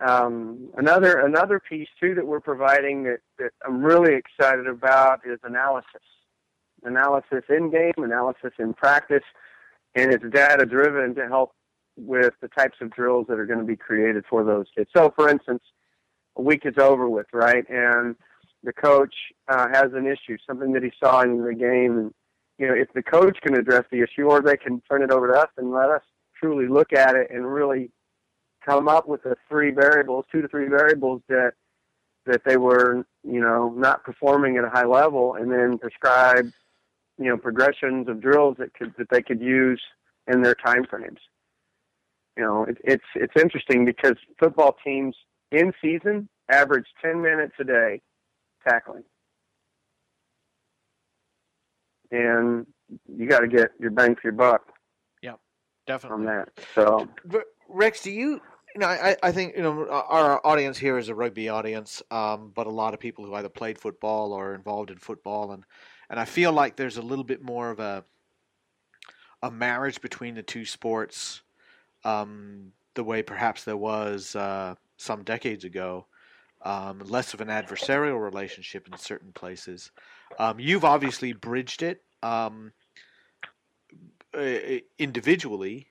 [0.00, 5.38] um, another another piece too that we're providing that, that I'm really excited about is
[5.44, 6.02] analysis,
[6.82, 9.24] analysis in game, analysis in practice,
[9.94, 11.52] and it's data driven to help
[11.96, 14.88] with the types of drills that are going to be created for those kids.
[14.96, 15.62] So, for instance,
[16.36, 18.16] a week is over with, right, and
[18.64, 19.14] the coach
[19.48, 22.14] uh, has an issue, something that he saw in the game, and
[22.58, 25.32] you know, if the coach can address the issue, or they can turn it over
[25.32, 26.02] to us and let us
[26.38, 27.90] truly look at it and really
[28.64, 31.52] come up with the three variables, two to three variables that
[32.24, 36.52] that they were, you know, not performing at a high level, and then prescribe,
[37.18, 39.82] you know, progressions of drills that could that they could use
[40.28, 41.18] in their time frames.
[42.36, 45.16] You know, it, it's it's interesting because football teams
[45.50, 48.00] in season average ten minutes a day
[48.66, 49.04] tackling,
[52.10, 52.66] and
[53.08, 54.62] you got to get your bang for your buck.
[55.22, 55.34] Yeah,
[55.86, 56.48] definitely from that.
[56.74, 57.08] So,
[57.68, 58.40] Rex, do you?
[58.74, 62.52] You know, I, I think you know our audience here is a rugby audience, um,
[62.54, 65.64] but a lot of people who either played football or are involved in football, and
[66.08, 68.04] and I feel like there's a little bit more of a
[69.42, 71.42] a marriage between the two sports,
[72.04, 76.06] um, the way perhaps there was uh, some decades ago.
[76.64, 79.90] Um, less of an adversarial relationship in certain places.
[80.38, 82.72] Um, you've obviously bridged it um,
[84.98, 85.88] individually,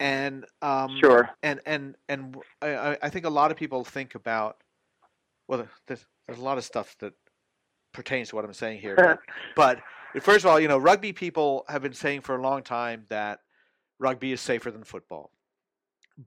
[0.00, 4.56] and um, sure, and and and I, I think a lot of people think about
[5.46, 7.12] well, there's, there's a lot of stuff that
[7.92, 9.18] pertains to what I'm saying here, but,
[10.14, 13.04] but first of all, you know, rugby people have been saying for a long time
[13.08, 13.40] that
[13.98, 15.30] rugby is safer than football.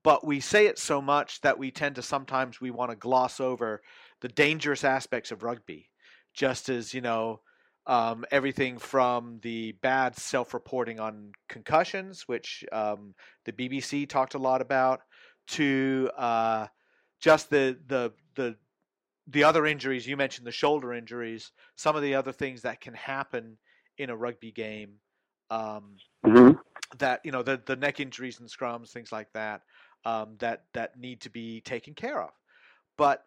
[0.03, 3.39] But we say it so much that we tend to sometimes we want to gloss
[3.39, 3.81] over
[4.21, 5.89] the dangerous aspects of rugby
[6.33, 7.41] just as you know
[7.85, 13.13] um, everything from the bad self-reporting on concussions which um,
[13.45, 15.01] the bbc talked a lot about
[15.47, 16.67] to uh,
[17.19, 18.55] just the the the
[19.27, 22.93] the other injuries you mentioned the shoulder injuries some of the other things that can
[22.93, 23.57] happen
[23.97, 24.93] in a rugby game
[25.49, 26.57] um, mm-hmm.
[26.97, 29.61] that you know the the neck injuries and scrums things like that
[30.05, 32.31] um, that that need to be taken care of.
[32.97, 33.23] But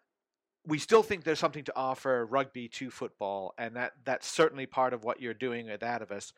[0.67, 4.93] we still think there's something to offer rugby to football, and that that's certainly part
[4.93, 6.33] of what you're doing at Atavus.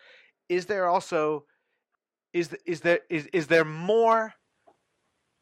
[0.48, 1.46] Is there also
[2.34, 4.34] is is there is is there more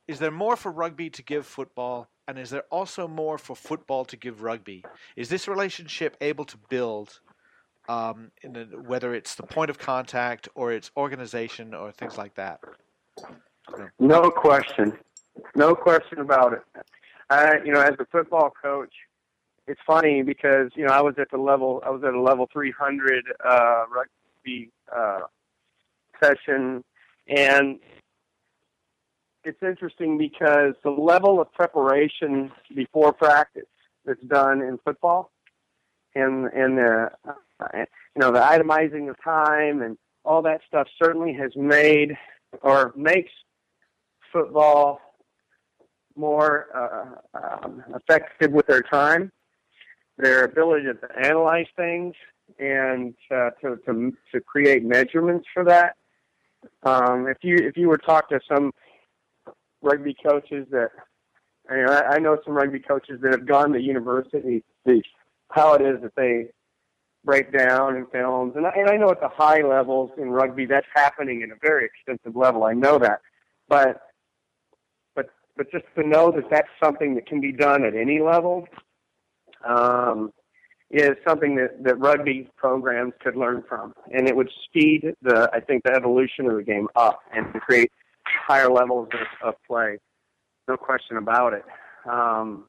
[0.08, 4.06] is there more for rugby to give football and is there also more for football
[4.06, 4.86] to give rugby
[5.18, 7.20] is this relationship able to build
[7.90, 12.62] um, the, whether it's the point of contact or its organization or things like that
[14.00, 14.98] no question,
[15.56, 16.62] no question about it.
[17.30, 18.94] I, you know, as a football coach,
[19.68, 22.48] it's funny because you know I was at the level I was at a level
[22.52, 25.22] 300 uh, rugby uh,
[26.24, 26.84] session,
[27.28, 27.80] and
[29.44, 33.64] it's interesting because the level of preparation before practice
[34.06, 35.32] that's done in football,
[36.16, 37.10] and and the
[37.74, 42.18] you know the itemizing of time and all that stuff certainly has made
[42.62, 43.32] or makes
[44.32, 45.00] football
[46.18, 49.32] more uh, um, effective with their time,
[50.18, 52.14] their ability to analyze things,
[52.60, 55.96] and uh, to, to to create measurements for that.
[56.84, 58.72] Um, if you if you were to talk to some
[59.82, 60.90] rugby coaches that
[61.70, 65.02] you know, I, I know some rugby coaches that have gone to university, the
[65.52, 66.48] how it is that they
[67.24, 70.66] break down in films, and I, and I know at the high levels in rugby
[70.66, 72.64] that's happening at a very extensive level.
[72.64, 73.22] I know that,
[73.68, 74.02] but
[75.58, 78.68] but just to know that that's something that can be done at any level
[79.68, 80.32] um,
[80.90, 85.60] is something that, that rugby programs could learn from, and it would speed the I
[85.60, 87.92] think the evolution of the game up and create
[88.24, 89.98] higher levels of, of play.
[90.68, 91.64] No question about it.
[92.10, 92.66] Um,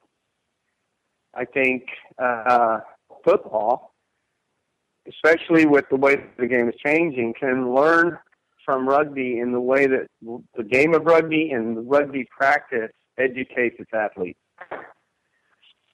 [1.35, 1.85] I think
[2.19, 2.81] uh,
[3.25, 3.95] football,
[5.09, 8.19] especially with the way the game is changing, can learn
[8.69, 13.77] from rugby in the way that the game of rugby and the rugby practice educates
[13.79, 14.39] its athletes.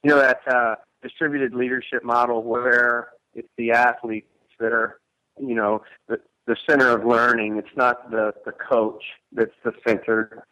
[0.03, 4.27] You know that uh, distributed leadership model where it's the athletes
[4.59, 4.99] that are,
[5.39, 6.17] you know, the,
[6.49, 7.59] the center of learning.
[7.59, 10.45] It's not the the coach that's the center.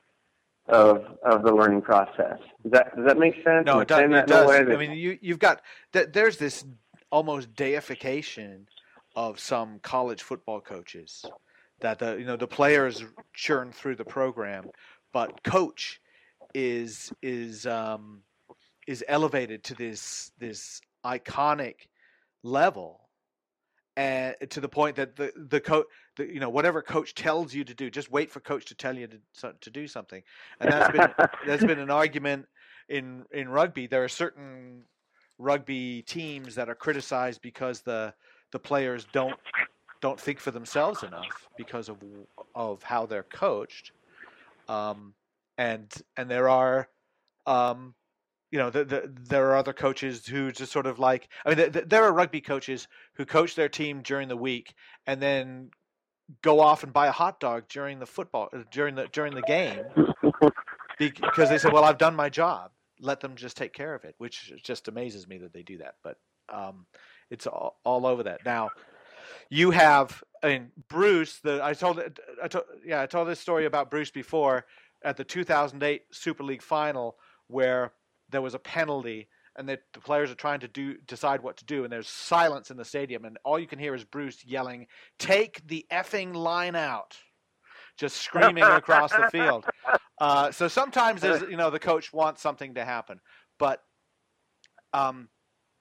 [0.68, 2.38] of of the learning process.
[2.62, 3.66] Does that does that make sense?
[3.66, 4.00] No, it does.
[4.00, 4.48] It does.
[4.48, 6.64] I mean, you you've got there's this
[7.10, 8.68] almost deification
[9.16, 11.24] of some college football coaches
[11.82, 14.64] that the you know the players churn through the program,
[15.12, 16.00] but coach
[16.54, 18.22] is is um,
[18.86, 21.74] is elevated to this this iconic
[22.42, 23.00] level
[23.96, 25.86] and to the point that the the coach
[26.18, 29.06] you know whatever coach tells you to do just wait for coach to tell you
[29.06, 30.22] to to do something.
[30.60, 32.46] And that's been that's been an argument
[32.88, 33.86] in in rugby.
[33.86, 34.84] There are certain
[35.38, 38.14] rugby teams that are criticized because the
[38.52, 39.38] the players don't
[40.02, 41.96] don't think for themselves enough because of
[42.54, 43.92] of how they're coached
[44.68, 45.14] um,
[45.56, 46.88] and and there are
[47.46, 47.94] um,
[48.52, 51.28] you know, the, the, there are other coaches who just sort of like.
[51.44, 54.74] I mean, the, the, there are rugby coaches who coach their team during the week
[55.06, 55.70] and then
[56.42, 59.42] go off and buy a hot dog during the football uh, during the during the
[59.42, 59.84] game
[60.98, 62.70] because they said, "Well, I've done my job.
[63.00, 65.94] Let them just take care of it." Which just amazes me that they do that.
[66.04, 66.18] But
[66.50, 66.84] um,
[67.30, 68.70] it's all, all over that now.
[69.50, 71.38] You have, I mean, Bruce.
[71.38, 72.02] The I told,
[72.42, 74.66] I told, yeah, I told this story about Bruce before
[75.04, 77.16] at the 2008 Super League final
[77.48, 77.92] where
[78.30, 81.84] there was a penalty and the players are trying to do decide what to do
[81.84, 84.86] and there's silence in the stadium and all you can hear is Bruce yelling
[85.18, 87.16] take the effing line out
[87.98, 89.66] just screaming across the field
[90.20, 93.20] uh, so sometimes there's you know the coach wants something to happen
[93.58, 93.82] but
[94.94, 95.28] um,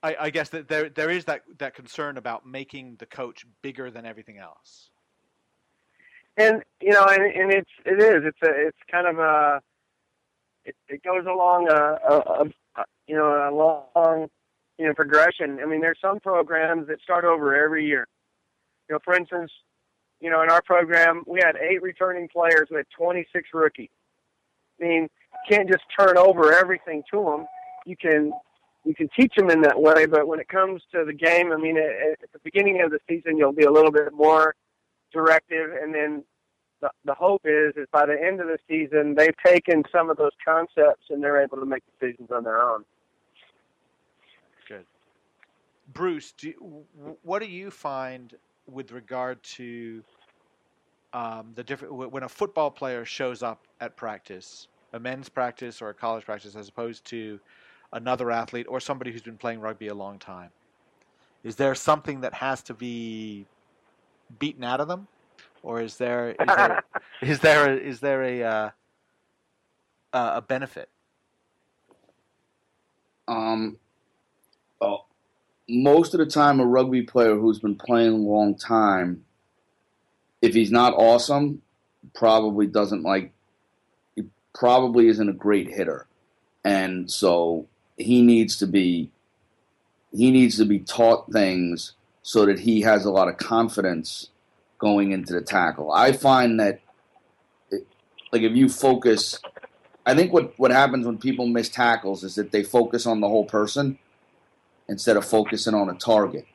[0.03, 3.91] I, I, guess that there there is that that concern about making the coach bigger
[3.91, 4.89] than everything else
[6.37, 9.61] and you know and, and it's it is it's a it's kind of a
[10.65, 12.45] it, it goes along a, a,
[12.77, 14.27] a you know a long
[14.77, 15.59] you know progression.
[15.61, 18.07] I mean, there's some programs that start over every year.
[18.89, 19.51] You know, for instance,
[20.19, 22.67] you know in our program we had eight returning players.
[22.69, 23.89] We had 26 rookies.
[24.79, 27.45] I mean, you can't just turn over everything to them.
[27.85, 28.31] You can
[28.83, 31.57] you can teach them in that way, but when it comes to the game, I
[31.57, 34.55] mean, at, at the beginning of the season, you'll be a little bit more
[35.13, 36.23] directive, and then
[36.81, 40.17] the, the hope is is by the end of the season they've taken some of
[40.17, 42.83] those concepts and they're able to make decisions on their own.
[44.67, 44.85] Good,
[45.93, 46.33] Bruce.
[46.33, 46.53] Do
[47.21, 48.35] what do you find
[48.67, 50.03] with regard to
[51.13, 55.89] um, the different when a football player shows up at practice, a men's practice or
[55.89, 57.39] a college practice, as opposed to
[57.93, 60.49] another athlete or somebody who's been playing rugby a long time?
[61.43, 63.45] Is there something that has to be
[64.39, 65.07] beaten out of them?
[65.63, 66.83] or is there is there
[67.21, 68.69] is there a, is there a uh,
[70.13, 70.89] a benefit?
[73.27, 73.77] Um,
[74.81, 75.05] oh,
[75.69, 79.23] most of the time, a rugby player who's been playing a long time,
[80.41, 81.61] if he's not awesome,
[82.13, 83.31] probably doesn't like.
[84.15, 84.23] He
[84.53, 86.07] probably isn't a great hitter,
[86.65, 89.11] and so he needs to be.
[90.13, 94.29] He needs to be taught things so that he has a lot of confidence
[94.77, 95.91] going into the tackle.
[95.91, 96.81] I find that,
[98.31, 99.39] like, if you focus,
[100.05, 103.29] I think what, what happens when people miss tackles is that they focus on the
[103.29, 103.99] whole person
[104.89, 106.45] instead of focusing on a target.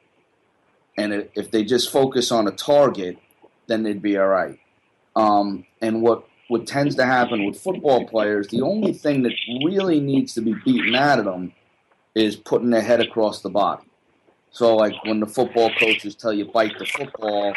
[0.98, 3.18] And if they just focus on a target,
[3.66, 4.58] then they'd be all right.
[5.14, 9.32] Um, and what what tends to happen with football players, the only thing that
[9.64, 11.52] really needs to be beaten out of them
[12.14, 13.82] is putting their head across the body.
[14.50, 17.54] So like when the football coaches tell you bite the football,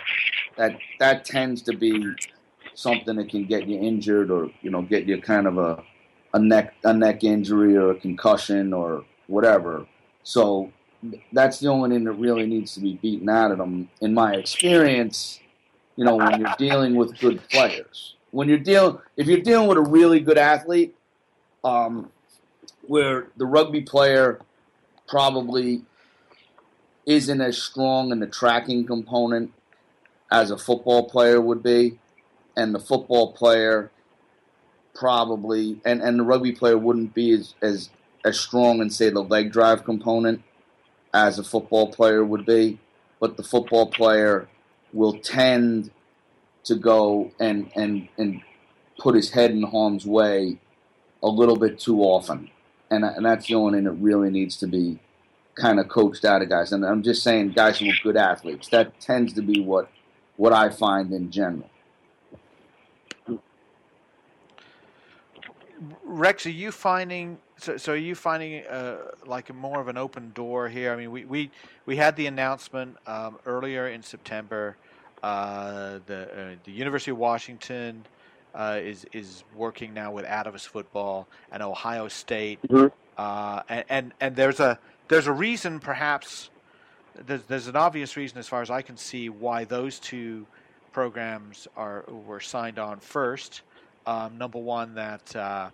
[0.57, 2.13] that that tends to be
[2.73, 5.81] something that can get you injured or you know get you kind of a
[6.33, 9.85] a neck a neck injury or a concussion or whatever.
[10.23, 10.73] So
[11.31, 13.89] that's the only thing that really needs to be beaten out of them.
[14.01, 15.39] In my experience,
[15.95, 19.77] you know, when you're dealing with good players, when you're dealing if you're dealing with
[19.77, 20.95] a really good athlete,
[21.63, 22.11] um,
[22.87, 24.39] where the rugby player
[25.07, 25.81] probably
[27.05, 29.51] isn't as strong in the tracking component
[30.31, 31.97] as a football player would be,
[32.55, 33.91] and the football player
[34.93, 37.89] probably and, and the rugby player wouldn't be as, as
[38.25, 40.43] as strong in say the leg drive component
[41.13, 42.77] as a football player would be,
[43.19, 44.47] but the football player
[44.93, 45.89] will tend
[46.69, 48.41] to go and and and
[48.97, 50.57] put his head in harm's way
[51.21, 52.49] a little bit too often,
[52.89, 54.99] and and that's the only thing that really needs to be
[55.59, 56.71] kind of coached out of guys.
[56.71, 58.69] And I'm just saying, guys who are good athletes.
[58.69, 59.89] That tends to be what
[60.37, 61.69] what I find in general.
[66.03, 67.77] Rex, are you finding so?
[67.77, 70.93] So are you finding uh, like more of an open door here?
[70.93, 71.51] I mean, we we,
[71.85, 74.77] we had the announcement um, earlier in September.
[75.23, 78.05] Uh, the uh, the University of Washington
[78.55, 82.91] uh, is is working now with Atavus football and Ohio State, Mhm.
[83.17, 86.49] uh, and, and and there's a there's a reason perhaps
[87.25, 90.47] there's there's an obvious reason as far as I can see why those two
[90.93, 93.61] programs are were signed on first.
[94.07, 95.69] Um, number one, that uh,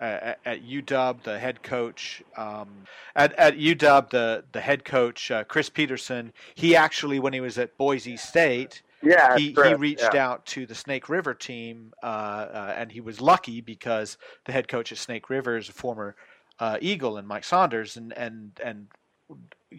[0.00, 2.68] at, at UW, the head coach um,
[3.16, 7.58] at, at UW, the the head coach uh, Chris Petersen, he actually when he was
[7.58, 10.28] at Boise State, Yeah, he, he reached yeah.
[10.28, 14.68] out to the Snake River team, uh, uh, and he was lucky because the head
[14.68, 16.16] coach at Snake River is a former
[16.58, 18.86] uh, Eagle and Mike Saunders, and and and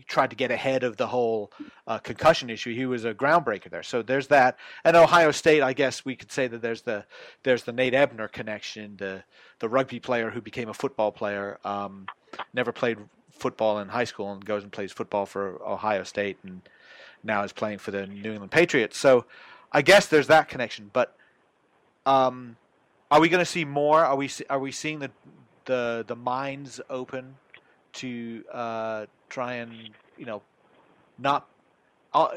[0.07, 1.51] tried to get ahead of the whole
[1.87, 2.73] uh, concussion issue.
[2.73, 3.83] He was a groundbreaker there.
[3.83, 4.57] So there's that.
[4.83, 7.05] And Ohio State, I guess we could say that there's the
[7.43, 9.23] there's the Nate Ebner connection, the
[9.59, 12.07] the rugby player who became a football player, um,
[12.53, 12.97] never played
[13.31, 16.61] football in high school and goes and plays football for Ohio State and
[17.23, 18.97] now is playing for the New England Patriots.
[18.97, 19.25] So
[19.71, 20.89] I guess there's that connection.
[20.93, 21.15] But
[22.05, 22.57] um,
[23.11, 24.03] are we going to see more?
[24.03, 25.11] Are we are we seeing the
[25.65, 27.35] the the minds open
[27.93, 30.41] to uh, try and you know
[31.17, 31.47] not?
[32.11, 32.29] Uh,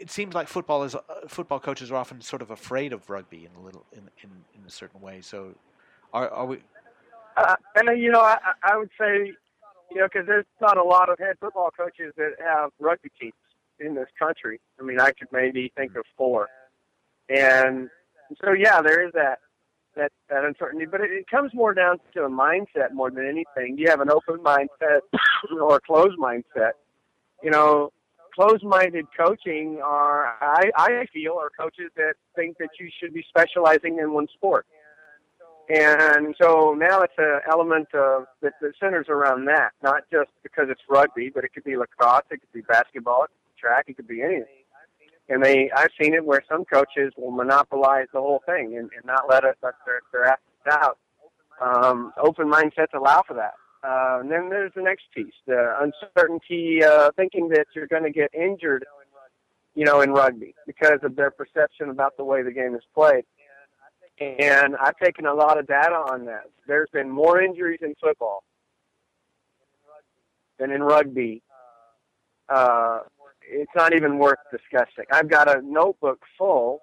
[0.00, 3.44] it seems like football is uh, football coaches are often sort of afraid of rugby
[3.44, 5.20] in a little in in, in a certain way.
[5.20, 5.54] So
[6.12, 6.58] are are we?
[7.36, 9.32] Uh, and uh, you know, I, I would say,
[9.90, 13.34] you know, because there's not a lot of head football coaches that have rugby teams
[13.78, 14.60] in this country.
[14.80, 16.48] I mean, I could maybe think of four,
[17.28, 17.90] and
[18.42, 19.40] so yeah, there is that
[19.96, 20.86] that that uncertainty.
[20.86, 23.76] But it, it comes more down to a mindset more than anything.
[23.78, 25.00] You have an open mindset
[25.60, 26.72] or a closed mindset?
[27.42, 27.92] You know,
[28.36, 33.98] closed-minded coaching are I I feel are coaches that think that you should be specializing
[33.98, 34.66] in one sport.
[35.68, 40.66] And so now it's an element of that, that centers around that, not just because
[40.68, 43.84] it's rugby, but it could be lacrosse, it could be basketball, it could be track,
[43.88, 44.62] it could be anything.
[45.28, 49.04] And they, I've seen it where some coaches will monopolize the whole thing and, and
[49.04, 50.98] not let us let their, their athletes out.
[51.60, 53.54] Um, open mindsets allow for that.
[53.82, 58.10] Uh, and then there's the next piece, the uncertainty, uh, thinking that you're going to
[58.10, 58.84] get injured,
[59.74, 63.24] you know, in rugby because of their perception about the way the game is played.
[64.18, 66.44] And I've taken a lot of data on that.
[66.66, 68.44] There's been more injuries in football
[70.58, 71.42] than in rugby.
[72.48, 73.00] Uh,
[73.48, 75.04] it's not even worth discussing.
[75.12, 76.82] I've got a notebook full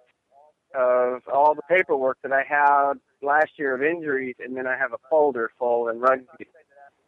[0.76, 4.94] of all the paperwork that I had last year of injuries, and then I have
[4.94, 6.48] a folder full in rugby.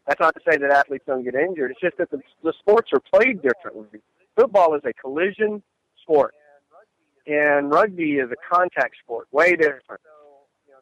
[0.08, 1.72] That's not to say that athletes don't get injured.
[1.72, 4.02] It's just that the, the sports are played differently.
[4.36, 5.64] Football is a collision
[6.02, 6.36] sport,
[7.26, 10.02] and rugby is a contact sport, way different.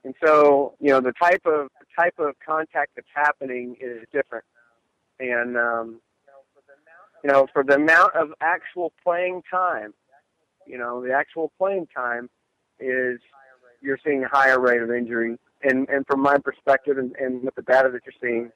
[0.04, 4.44] And so, you know, the type of the type of contact that's happening is different.
[5.20, 6.02] And um,
[7.24, 9.94] you know, for the amount of actual playing time,
[10.68, 12.30] you know, the actual playing time
[12.80, 13.20] is
[13.82, 15.38] you're seeing a higher rate of injury.
[15.64, 18.52] And and from my perspective, and, and with the data that you're seeing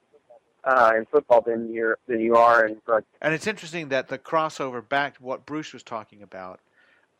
[0.65, 3.07] uh, in football, than you're than you are in rugby.
[3.21, 6.59] And it's interesting that the crossover back to what Bruce was talking about,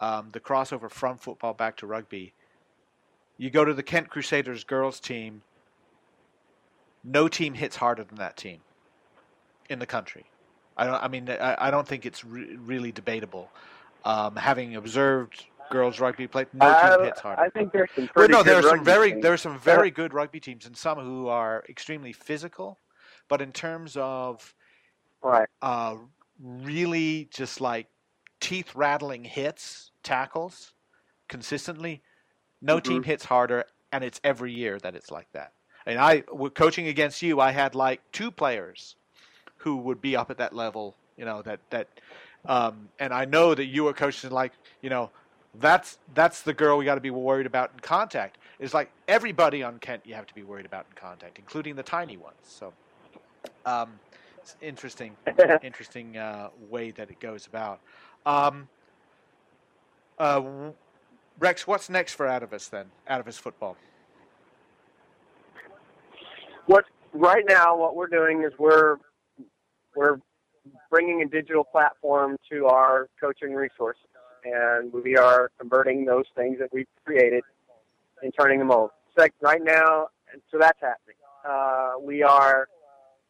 [0.02, 2.34] um, the crossover from football back to rugby.
[3.38, 5.44] You go to the Kent Crusaders girls team.
[7.04, 8.60] No team hits harder than that team
[9.70, 10.26] in the country.
[10.78, 11.04] I don't.
[11.04, 13.50] I mean, I, I don't think it's re- really debatable.
[14.06, 17.42] Um, having observed girls rugby play, no team hits harder.
[17.42, 19.24] I think there's some Well, no, there are some very teams.
[19.24, 22.78] there are some very good rugby teams, and some who are extremely physical.
[23.28, 24.56] But in terms of
[25.22, 25.50] right.
[25.62, 25.96] uh,
[26.40, 27.88] really just like
[28.40, 30.74] teeth rattling hits, tackles
[31.28, 32.02] consistently.
[32.62, 33.06] No team Mhm.
[33.06, 35.54] hits harder, and it's every year that it's like that.
[35.86, 36.22] And I,
[36.54, 38.96] coaching against you, I had like two players
[39.68, 40.96] who would be up at that level.
[41.18, 41.88] You know that that,
[42.46, 45.10] um, and I know that you were coaching like you know.
[45.60, 48.38] That's that's the girl we got to be worried about in contact.
[48.60, 51.82] It's like everybody on Kent you have to be worried about in contact, including the
[51.82, 52.38] tiny ones.
[52.44, 52.74] So,
[53.66, 53.90] um,
[54.38, 55.16] it's interesting
[55.64, 57.80] interesting uh, way that it goes about.
[58.26, 58.68] Um,
[60.20, 60.44] uh,
[61.40, 62.86] Rex, what's next for Atavus then?
[63.10, 63.78] Atavus football.
[66.68, 68.98] what right now what we're doing is we're
[69.98, 70.20] we're
[70.90, 74.04] bringing a digital platform to our coaching resources
[74.44, 77.44] and we are converting those things that we've created
[78.22, 78.92] and turning them over.
[79.18, 80.08] Like right now
[80.52, 81.16] so that's happening.
[81.48, 82.68] Uh, we are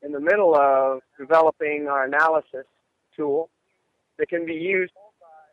[0.04, 2.66] in the middle of developing our analysis
[3.16, 3.50] tool
[4.18, 4.94] that can be used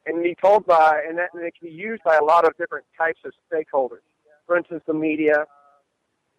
[0.06, 2.56] and be told by and that, and it can be used by a lot of
[2.58, 4.02] different types of stakeholders.
[4.46, 5.46] For instance the media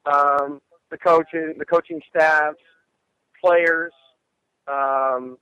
[0.05, 0.61] um,
[0.91, 2.57] the coaches, the coaching staffs,
[3.43, 3.91] players,
[4.67, 5.37] um,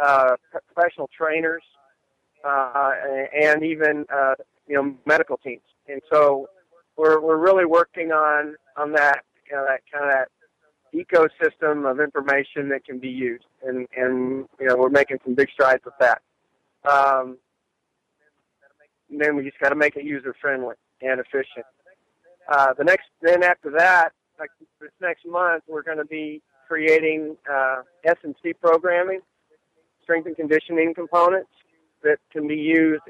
[0.00, 0.36] uh,
[0.74, 1.62] professional trainers,
[2.44, 2.90] uh,
[3.40, 4.34] and even uh,
[4.66, 5.62] you know medical teams.
[5.88, 6.48] And so
[6.96, 10.28] we're we're really working on on that you know, that kind of that
[10.94, 15.50] ecosystem of information that can be used, and and you know we're making some big
[15.50, 16.20] strides with that.
[16.88, 17.38] Um,
[19.10, 21.66] then we just got to make it user friendly and efficient.
[22.48, 27.36] Uh, the next, then after that, like this next month, we're going to be creating
[27.50, 29.20] uh, S&C programming,
[30.02, 31.50] strength and conditioning components
[32.02, 33.02] that can be used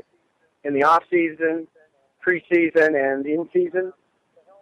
[0.65, 1.67] in the off season,
[2.27, 3.93] preseason, and in season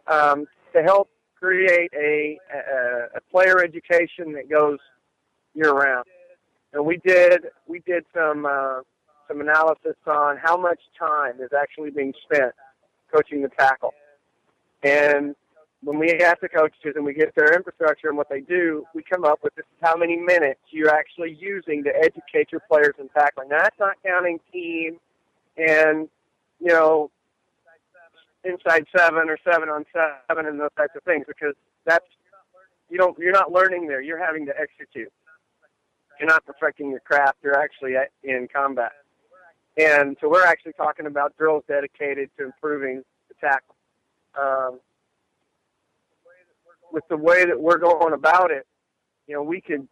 [0.06, 4.78] um, to help create a, a, a player education that goes
[5.54, 6.04] year round.
[6.72, 8.80] And we did we did some uh,
[9.26, 12.52] some analysis on how much time is actually being spent
[13.12, 13.92] coaching the tackle.
[14.82, 15.34] And
[15.82, 19.02] when we ask the coaches and we get their infrastructure and what they do, we
[19.02, 22.94] come up with this is how many minutes you're actually using to educate your players
[22.98, 23.48] in tackling.
[23.48, 24.98] Now, that's not counting team
[25.56, 26.08] and,
[26.60, 27.10] you know,
[28.44, 31.54] inside seven or seven on seven and those types of things because
[31.84, 32.04] that's
[32.88, 34.00] you don't you're not learning there.
[34.02, 35.12] You're having to execute.
[36.18, 37.38] You're not perfecting your craft.
[37.42, 38.92] You're actually in combat.
[39.78, 43.74] And so we're actually talking about drills dedicated to improving the tackle.
[44.38, 44.80] Um,
[46.92, 48.66] with the way that we're going about it,
[49.26, 49.86] you know, we could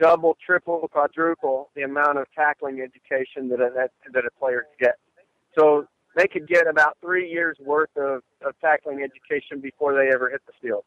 [0.00, 4.86] double, triple, quadruple the amount of tackling education that a, that, that a player could
[4.86, 4.96] get.
[5.58, 10.30] So they could get about three years worth of, of tackling education before they ever
[10.30, 10.84] hit the field.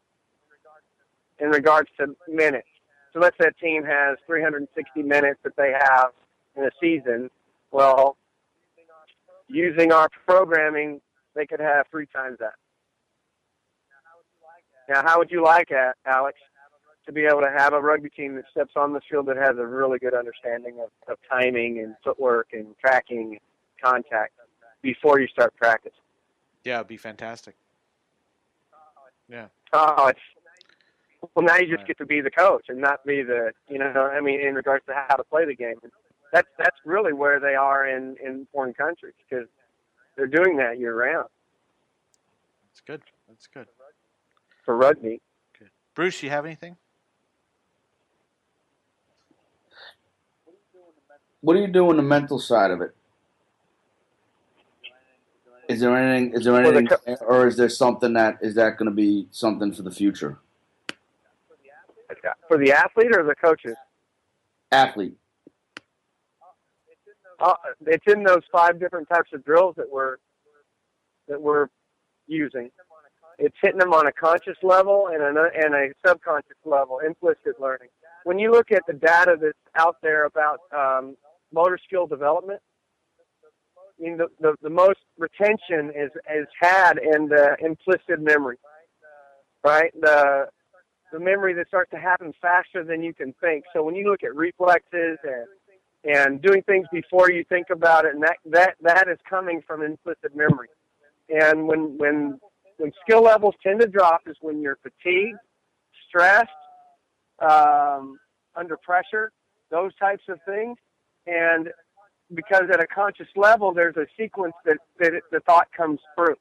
[1.38, 2.68] In regards to minutes,
[3.12, 6.10] so let's say a team has 360 minutes that they have
[6.54, 7.30] in a season.
[7.70, 8.16] Well,
[9.48, 11.00] using our programming,
[11.34, 12.54] they could have three times that.
[14.88, 15.70] Now, how would you like
[16.06, 16.38] Alex,
[17.06, 19.56] to be able to have a rugby team that steps on the field that has
[19.58, 23.40] a really good understanding of, of timing and footwork and tracking and
[23.82, 24.32] contact
[24.82, 25.92] before you start practice?
[26.64, 27.54] Yeah, it'd be fantastic.
[29.28, 29.46] Yeah.
[29.72, 30.20] Oh, it's
[31.34, 31.44] well.
[31.44, 31.88] Now you just right.
[31.88, 34.10] get to be the coach and not be the you know.
[34.12, 35.74] I mean, in regards to how to play the game,
[36.32, 39.48] that's that's really where they are in in foreign countries because
[40.16, 41.28] they're doing that year round.
[42.70, 43.02] That's good.
[43.28, 43.66] That's good
[44.66, 45.22] for rugby.
[45.56, 45.70] Okay.
[45.94, 46.76] Bruce, you have anything?
[51.40, 52.94] What do you do on the mental side of it?
[55.68, 56.34] Is there anything?
[56.34, 56.88] Is there anything,
[57.20, 60.38] or is there something that is that going to be something for the future?
[62.48, 63.76] For the athlete or the coaches?
[64.70, 65.16] Athlete.
[67.40, 67.54] Uh,
[67.86, 70.16] it's in those five different types of drills that we're
[71.28, 71.68] that we're
[72.28, 72.70] using
[73.38, 77.88] it's hitting them on a conscious level and a, and a subconscious level, implicit learning.
[78.24, 81.16] When you look at the data that's out there about um,
[81.52, 82.60] motor skill development,
[83.98, 88.58] I mean, the, the, the most retention is, is had in the implicit memory,
[89.64, 89.92] right?
[90.00, 90.48] The,
[91.12, 93.64] the memory that starts to happen faster than you can think.
[93.72, 95.46] So when you look at reflexes and
[96.04, 99.82] and doing things before you think about it, and that that that is coming from
[99.82, 100.68] implicit memory.
[101.28, 102.38] And when when
[102.78, 105.38] when skill levels tend to drop is when you're fatigued,
[106.08, 106.50] stressed,
[107.40, 108.18] um,
[108.54, 109.32] under pressure,
[109.70, 110.76] those types of things.
[111.26, 111.70] And
[112.34, 116.36] because at a conscious level, there's a sequence that, that it, the thought comes through.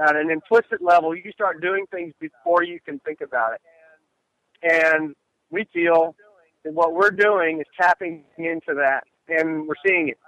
[0.00, 3.60] At an implicit level, you start doing things before you can think about it.
[4.62, 5.14] And
[5.50, 6.14] we feel
[6.64, 10.18] that what we're doing is tapping into that, and we're seeing it.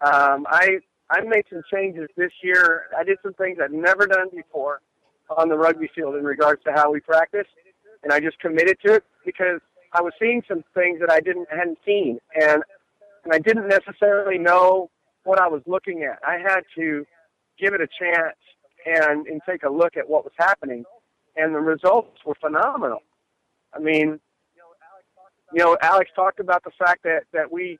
[0.00, 0.78] Um, I
[1.10, 2.84] I made some changes this year.
[2.96, 4.80] I did some things I've never done before
[5.36, 7.46] on the rugby field in regards to how we practice,
[8.02, 9.60] and I just committed to it because
[9.92, 12.62] I was seeing some things that I didn't hadn't seen, and
[13.24, 14.90] and I didn't necessarily know
[15.24, 16.18] what I was looking at.
[16.26, 17.06] I had to
[17.58, 18.36] give it a chance
[18.86, 20.84] and and take a look at what was happening,
[21.36, 23.00] and the results were phenomenal.
[23.74, 24.20] I mean,
[25.52, 27.78] you know, Alex talked about the fact that that we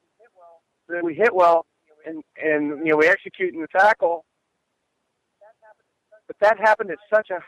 [0.88, 1.66] that we hit well
[2.08, 4.24] and and you know we execute in the tackle
[6.28, 7.40] but that happened at such a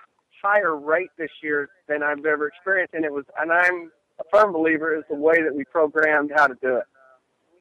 [0.43, 4.53] higher rate this year than I've ever experienced, and it was, and I'm a firm
[4.53, 6.85] believer is the way that we programmed how to do it.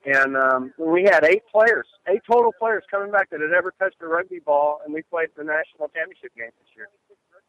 [0.06, 3.98] And um, we had eight players, eight total players coming back that had ever touched
[4.02, 6.88] a rugby ball, and we played the national championship game this year.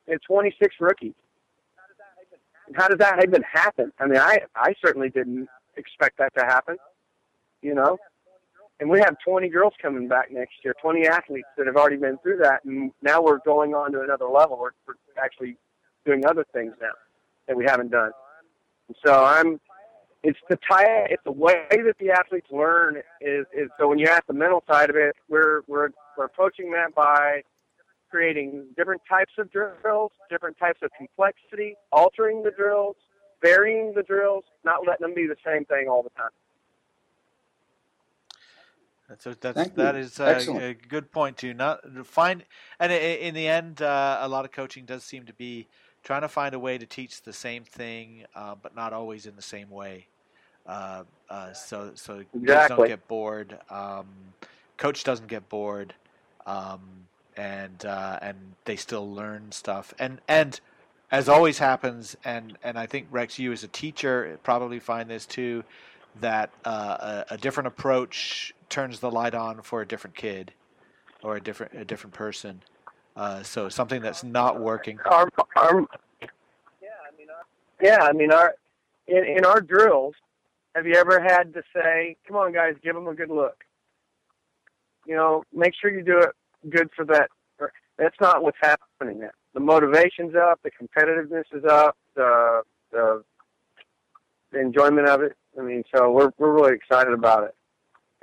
[0.08, 1.14] And 26 rookies.
[2.66, 3.92] And how does that even happen?
[4.00, 6.76] I mean, I I certainly didn't expect that to happen.
[7.62, 7.98] You know,
[8.80, 12.18] and we have 20 girls coming back next year, 20 athletes that have already been
[12.18, 14.58] through that, and now we're going on to another level.
[14.58, 15.56] We're, we're actually
[16.06, 16.92] doing other things now
[17.46, 18.10] that we haven't done.
[18.88, 19.60] And so I'm,
[20.22, 24.06] it's the tie, it's the way that the athletes learn is, is so when you
[24.06, 27.42] ask the mental side of it, we're we're we're approaching that by
[28.10, 32.96] creating different types of drills, different types of complexity, altering the drills,
[33.42, 36.30] varying the drills, not letting them be the same thing all the time.
[39.10, 41.52] That's a, that's that is a, a, good point too.
[41.52, 42.44] Not find
[42.78, 45.66] and in the end, uh, a lot of coaching does seem to be
[46.04, 49.34] trying to find a way to teach the same thing, uh, but not always in
[49.34, 50.06] the same way.
[50.64, 52.46] Uh, uh so so exactly.
[52.46, 53.58] kids don't get bored.
[53.68, 54.06] Um,
[54.76, 55.92] coach doesn't get bored,
[56.46, 56.80] um,
[57.36, 59.92] and uh, and they still learn stuff.
[59.98, 60.60] And and
[61.10, 65.26] as always happens, and and I think Rex, you as a teacher probably find this
[65.26, 65.64] too,
[66.20, 70.52] that uh, a, a different approach turns the light on for a different kid
[71.22, 72.62] or a different a different person.
[73.16, 74.98] Uh, so something that's not working.
[75.04, 75.86] Our, our,
[76.80, 77.44] yeah, I mean, our,
[77.82, 78.54] yeah, I mean, our
[79.06, 80.14] in, in our drills,
[80.74, 83.64] have you ever had to say, "Come on, guys, give them a good look"?
[85.06, 86.30] You know, make sure you do it
[86.70, 87.28] good for that.
[87.98, 89.18] That's not what's happening.
[89.18, 92.62] There, the motivation's up, the competitiveness is up, the
[92.92, 93.22] the,
[94.52, 95.36] the enjoyment of it.
[95.58, 97.54] I mean, so we're we're really excited about it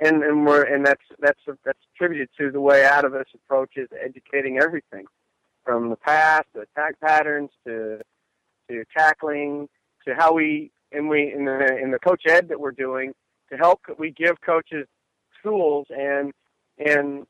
[0.00, 5.06] and and we're and that's that's that's attributed to the way Atavus approaches educating everything,
[5.64, 8.00] from the past to attack patterns to
[8.70, 9.68] to tackling
[10.06, 13.12] to how we and we in the in the coach ed that we're doing
[13.50, 14.86] to help we give coaches
[15.42, 16.32] tools and
[16.78, 17.26] and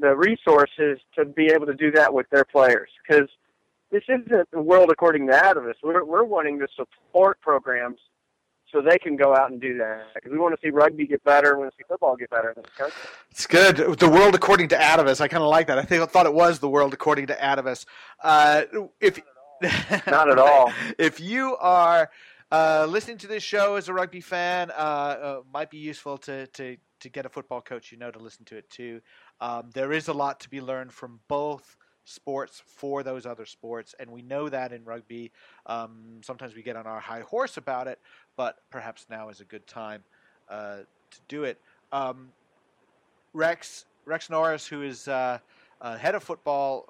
[0.00, 3.28] the resources to be able to do that with their players because
[3.90, 5.74] this isn't the world according to Atavus.
[5.82, 7.98] We're we're wanting to support programs
[8.72, 10.14] so they can go out and do that.
[10.14, 12.54] Because we want to see rugby get better, we want to see football get better.
[13.30, 13.76] It's good.
[13.76, 15.20] The world according to Atavus.
[15.20, 15.78] I kind of like that.
[15.78, 17.86] I think I thought it was the world according to Atavus.
[18.22, 18.62] Uh,
[19.00, 19.20] if
[20.06, 20.72] not at all.
[20.98, 22.10] if you are
[22.52, 26.46] uh, listening to this show as a rugby fan, uh, uh, might be useful to
[26.48, 29.00] to to get a football coach you know to listen to it too.
[29.40, 31.76] Um, there is a lot to be learned from both
[32.08, 35.30] sports for those other sports, and we know that in rugby.
[35.66, 37.98] Um, sometimes we get on our high horse about it,
[38.36, 40.02] but perhaps now is a good time
[40.48, 40.78] uh,
[41.10, 41.60] to do it.
[41.92, 42.28] Um,
[43.34, 45.38] Rex Rex Norris, who is uh,
[45.82, 46.86] uh, head of football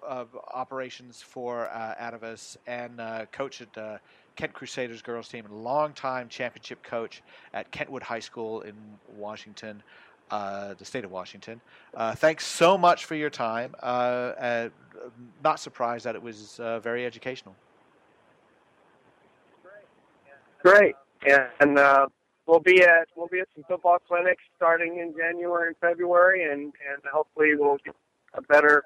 [0.54, 4.00] operations for uh, Atavus and uh, coach at
[4.36, 8.74] Kent Crusaders girls team, and long-time championship coach at Kentwood High School in
[9.16, 9.82] Washington
[10.30, 11.60] uh, the state of Washington.
[11.94, 13.74] Uh, thanks so much for your time.
[13.82, 14.68] Uh, uh
[15.42, 17.54] not surprised that it was uh, very educational.
[20.62, 20.96] Great,
[21.60, 22.06] and uh,
[22.46, 26.60] we'll be at we'll be at some football clinics starting in January and February, and
[26.62, 27.94] and hopefully we'll get
[28.34, 28.82] a better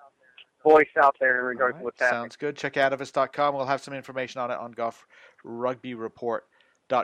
[0.62, 1.80] voice out there in regards right.
[1.80, 2.22] to what's happening.
[2.22, 2.56] Sounds good.
[2.56, 3.54] Check atavus.com.
[3.54, 5.06] We'll have some information on it on Goff
[5.44, 6.46] Rugby Report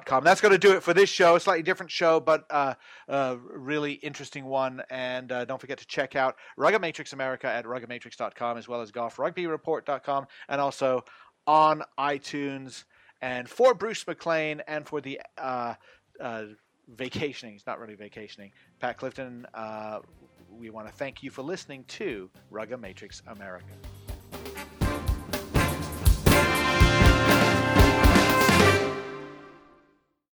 [0.04, 0.24] com.
[0.24, 1.36] That's going to do it for this show.
[1.36, 2.74] A slightly different show, but uh,
[3.08, 4.82] a really interesting one.
[4.90, 8.92] And uh, don't forget to check out Rugged Matrix America at ruggedmatrix.com as well as
[8.92, 11.04] goffrugbyreport.com and also
[11.46, 12.84] on iTunes.
[13.22, 15.74] And for Bruce McLean and for the uh,
[16.20, 16.44] uh,
[16.88, 20.00] vacationing, it's not really vacationing, Pat Clifton, uh,
[20.50, 23.66] we want to thank you for listening to Rugged Matrix America.